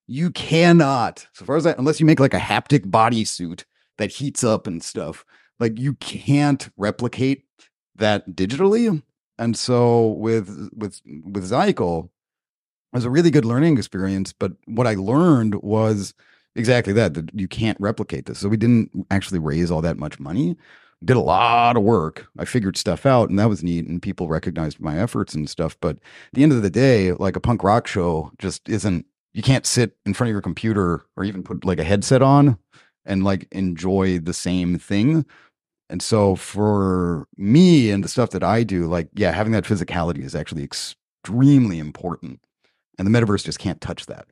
[0.06, 3.64] You cannot, so far as that, unless you make like a haptic bodysuit
[3.98, 5.24] that heats up and stuff,
[5.61, 7.44] like you can't replicate
[7.96, 9.02] that digitally.
[9.38, 12.11] And so with with with Zaiko,
[12.93, 14.32] it was a really good learning experience.
[14.32, 16.14] But what I learned was
[16.57, 18.38] exactly that that you can't replicate this.
[18.38, 20.57] So we didn't actually raise all that much money.
[21.03, 22.26] Did a lot of work.
[22.38, 23.86] I figured stuff out, and that was neat.
[23.86, 25.76] And people recognized my efforts and stuff.
[25.80, 29.07] But at the end of the day, like a punk rock show just isn't.
[29.32, 32.59] You can't sit in front of your computer or even put like a headset on
[33.07, 35.24] and like enjoy the same thing.
[35.88, 40.24] And so for me and the stuff that I do, like, yeah, having that physicality
[40.24, 42.41] is actually extremely important.
[43.01, 44.26] And the metaverse just can't touch that.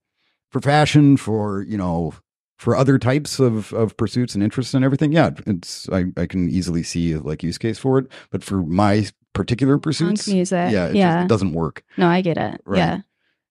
[0.51, 2.13] For fashion, for, you know,
[2.59, 6.51] for other types of, of pursuits and interests and everything, yeah, it's I, I can
[6.51, 8.09] easily see like use case for it.
[8.31, 10.71] But for my particular Punk pursuits, music.
[10.71, 11.15] yeah, it, yeah.
[11.15, 11.83] Just, it doesn't work.
[11.97, 12.61] no, I get it.
[12.67, 12.77] Right.
[12.77, 13.01] Yeah.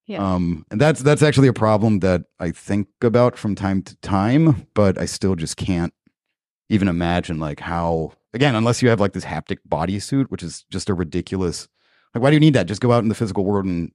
[0.05, 0.35] Yeah.
[0.35, 4.67] Um, and that's that's actually a problem that I think about from time to time,
[4.75, 5.93] but I still just can't
[6.69, 10.89] even imagine like how again, unless you have like this haptic bodysuit, which is just
[10.89, 11.67] a ridiculous
[12.13, 12.67] like why do you need that?
[12.67, 13.91] Just go out in the physical world and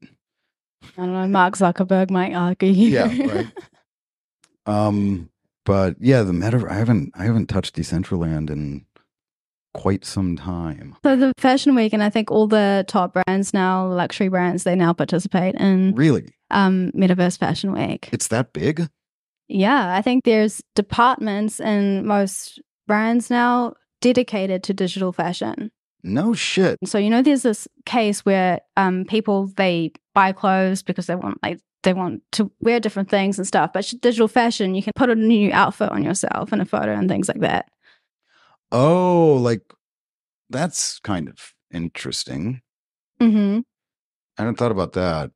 [0.96, 1.26] I don't know.
[1.28, 2.68] Mark Zuckerberg might argue.
[2.72, 3.46] Yeah, right.
[4.66, 5.28] um
[5.64, 8.84] but yeah, the meta I haven't I haven't touched Decentraland in
[9.74, 10.96] quite some time.
[11.02, 14.74] so the Fashion Week, and I think all the top brands now, luxury brands, they
[14.74, 16.28] now participate in Really?
[16.50, 18.10] um, Metaverse Fashion Week.
[18.12, 18.88] It's that big?
[19.48, 23.72] Yeah, I think there's departments in most brands now
[24.02, 25.70] dedicated to digital fashion.
[26.02, 26.78] No shit.
[26.84, 31.42] So you know, there's this case where um, people they buy clothes because they want
[31.42, 33.72] like they want to wear different things and stuff.
[33.72, 37.08] But digital fashion, you can put a new outfit on yourself in a photo and
[37.08, 37.68] things like that.
[38.70, 39.62] Oh, like
[40.50, 42.62] that's kind of interesting.
[43.20, 43.60] hmm
[44.38, 45.30] I hadn't thought about that.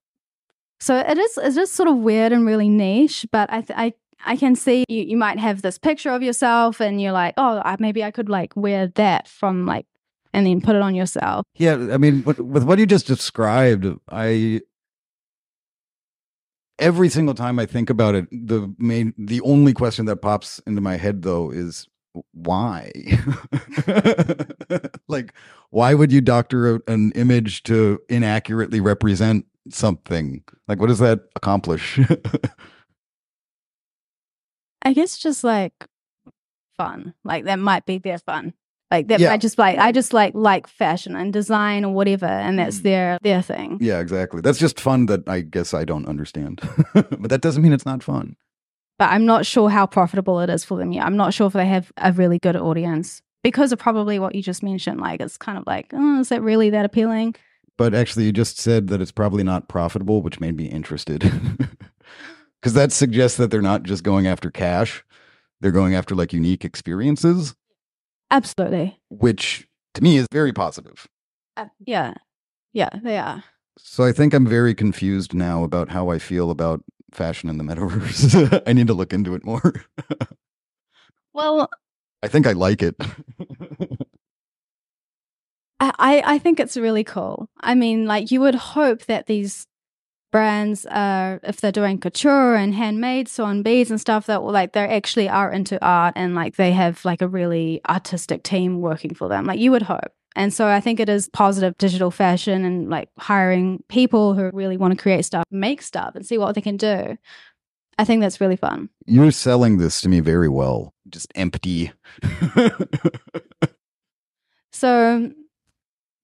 [0.81, 3.79] So it is it is just sort of weird and really niche, but I th-
[3.79, 3.93] I
[4.25, 7.61] I can see you, you might have this picture of yourself and you're like, oh,
[7.65, 9.87] I, maybe I could like wear that from like,
[10.37, 11.47] and then put it on yourself.
[11.55, 14.61] Yeah, I mean, with, with what you just described, I
[16.79, 20.83] every single time I think about it, the main, the only question that pops into
[20.83, 21.89] my head though is
[22.33, 22.93] why?
[25.09, 25.33] like,
[25.71, 30.45] why would you doctor an image to inaccurately represent something?
[30.69, 31.99] Like, what does that accomplish?
[34.83, 35.73] I guess just like
[36.77, 38.53] fun, like that might be their fun.
[38.91, 39.33] Like that, Yeah.
[39.33, 42.83] I just like I just like like fashion and design or whatever, and that's Mm.
[42.83, 43.79] their their thing.
[43.81, 44.41] yeah, exactly.
[44.41, 46.61] That's just fun that I guess I don't understand,
[46.95, 48.37] but that doesn't mean it's not fun.
[48.99, 51.05] But I'm not sure how profitable it is for them yet.
[51.05, 54.43] I'm not sure if they have a really good audience because of probably what you
[54.43, 55.01] just mentioned.
[55.01, 57.35] Like it's kind of like, oh, is that really that appealing?
[57.77, 61.31] But actually, you just said that it's probably not profitable, which made me interested.
[62.63, 65.05] Because that suggests that they're not just going after cash,
[65.61, 67.55] they're going after like unique experiences,
[68.31, 68.99] Absolutely.
[69.09, 71.07] which to me is very positive.
[71.57, 72.15] Uh, yeah.
[72.73, 73.45] Yeah, they are.
[73.79, 77.65] So I think I'm very confused now about how I feel about fashion in the
[77.65, 78.63] metaverse.
[78.67, 79.75] I need to look into it more.
[81.33, 81.69] Well,
[82.23, 82.97] I think I like it.
[85.79, 87.49] I, I I think it's really cool.
[87.61, 89.67] I mean, like you would hope that these
[90.33, 94.73] brands are if they're doing couture and handmade sewn beads and stuff that will like
[94.73, 99.15] they actually are into art and like they have like a really artistic team working
[99.15, 99.47] for them.
[99.47, 100.13] Like you would hope.
[100.35, 104.77] And so I think it is positive digital fashion and like hiring people who really
[104.77, 107.17] want to create stuff, make stuff and see what they can do.
[107.99, 108.91] I think that's really fun.
[109.07, 110.93] You're selling this to me very well.
[111.09, 111.93] Just empty.
[114.77, 115.33] So,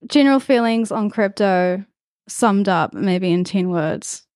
[0.07, 1.87] general feelings on crypto
[2.29, 4.27] summed up maybe in 10 words.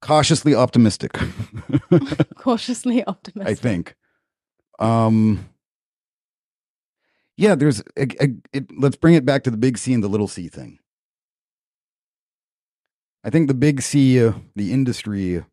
[0.00, 1.12] Cautiously optimistic.
[2.36, 3.50] Cautiously optimistic.
[3.50, 3.94] I think.
[4.78, 5.48] Um
[7.36, 10.08] Yeah, there's a, a, it, let's bring it back to the big C and the
[10.08, 10.78] little C thing.
[13.24, 15.44] I think the big C, uh, the industry,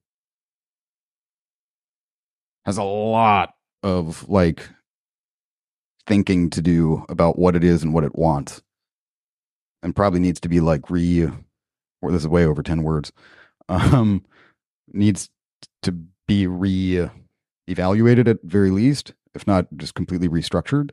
[2.65, 4.69] has a lot of like
[6.07, 8.61] thinking to do about what it is and what it wants,
[9.81, 11.29] and probably needs to be like re,
[12.01, 13.11] or this is way over ten words,
[13.69, 14.23] um,
[14.91, 15.29] needs
[15.81, 15.91] to
[16.27, 17.09] be re
[17.67, 20.91] evaluated at very least, if not just completely restructured.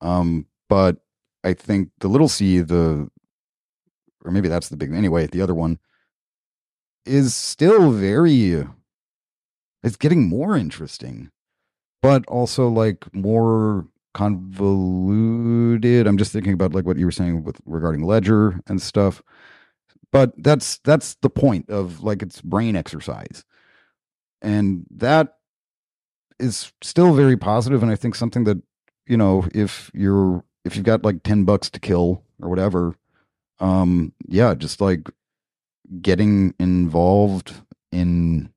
[0.00, 0.98] Um, but
[1.42, 3.08] I think the little C, the
[4.24, 5.78] or maybe that's the big anyway, the other one
[7.06, 8.66] is still very
[9.82, 11.30] it's getting more interesting
[12.04, 16.06] but also like more convoluted.
[16.06, 19.22] I'm just thinking about like what you were saying with regarding ledger and stuff.
[20.12, 23.44] But that's that's the point of like it's brain exercise.
[24.40, 25.34] And that
[26.38, 28.60] is still very positive and i think something that
[29.06, 32.96] you know if you're if you've got like 10 bucks to kill or whatever
[33.60, 35.08] um yeah just like
[36.00, 37.54] getting involved
[37.92, 38.50] in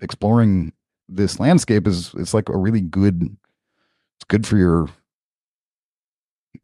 [0.00, 0.72] exploring
[1.08, 3.36] this landscape is it's like a really good
[4.18, 4.88] it's good for your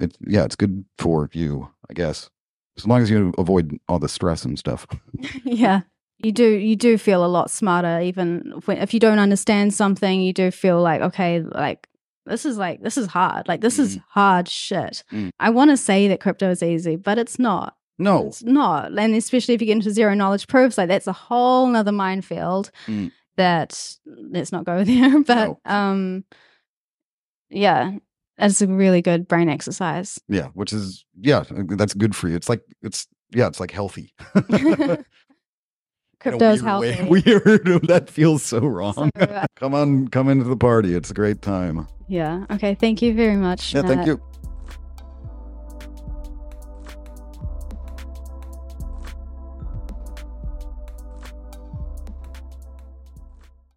[0.00, 2.30] it's yeah it's good for you i guess
[2.78, 4.86] as long as you avoid all the stress and stuff
[5.44, 5.82] yeah.
[6.24, 10.20] You do you do feel a lot smarter even when, if you don't understand something,
[10.22, 11.88] you do feel like okay, like
[12.26, 13.48] this is like this is hard.
[13.48, 14.04] Like this is Mhm.
[14.10, 15.02] hard shit.
[15.10, 15.30] Mm.
[15.40, 17.74] I want to say that crypto is easy, but it's not.
[17.98, 18.96] no It's not.
[18.96, 22.70] And especially if you get into zero knowledge proofs, like that's a whole nother minefield
[22.86, 23.10] Mm.
[23.36, 25.18] that let's not go there.
[25.24, 25.60] But No.
[25.66, 26.24] um
[27.52, 27.92] yeah,
[28.38, 30.18] it's a really good brain exercise.
[30.28, 31.44] yeah which is yeah
[31.76, 34.12] that's good for you it's like it's yeah it's like healthy
[36.20, 36.96] Crypto's healthy.
[37.08, 41.14] weird that feels so wrong So, uh, come on come into the party it's a
[41.14, 42.44] great time yeah.
[42.50, 42.74] Okay.
[42.74, 43.72] Thank you very much.
[43.74, 44.20] yeah thank you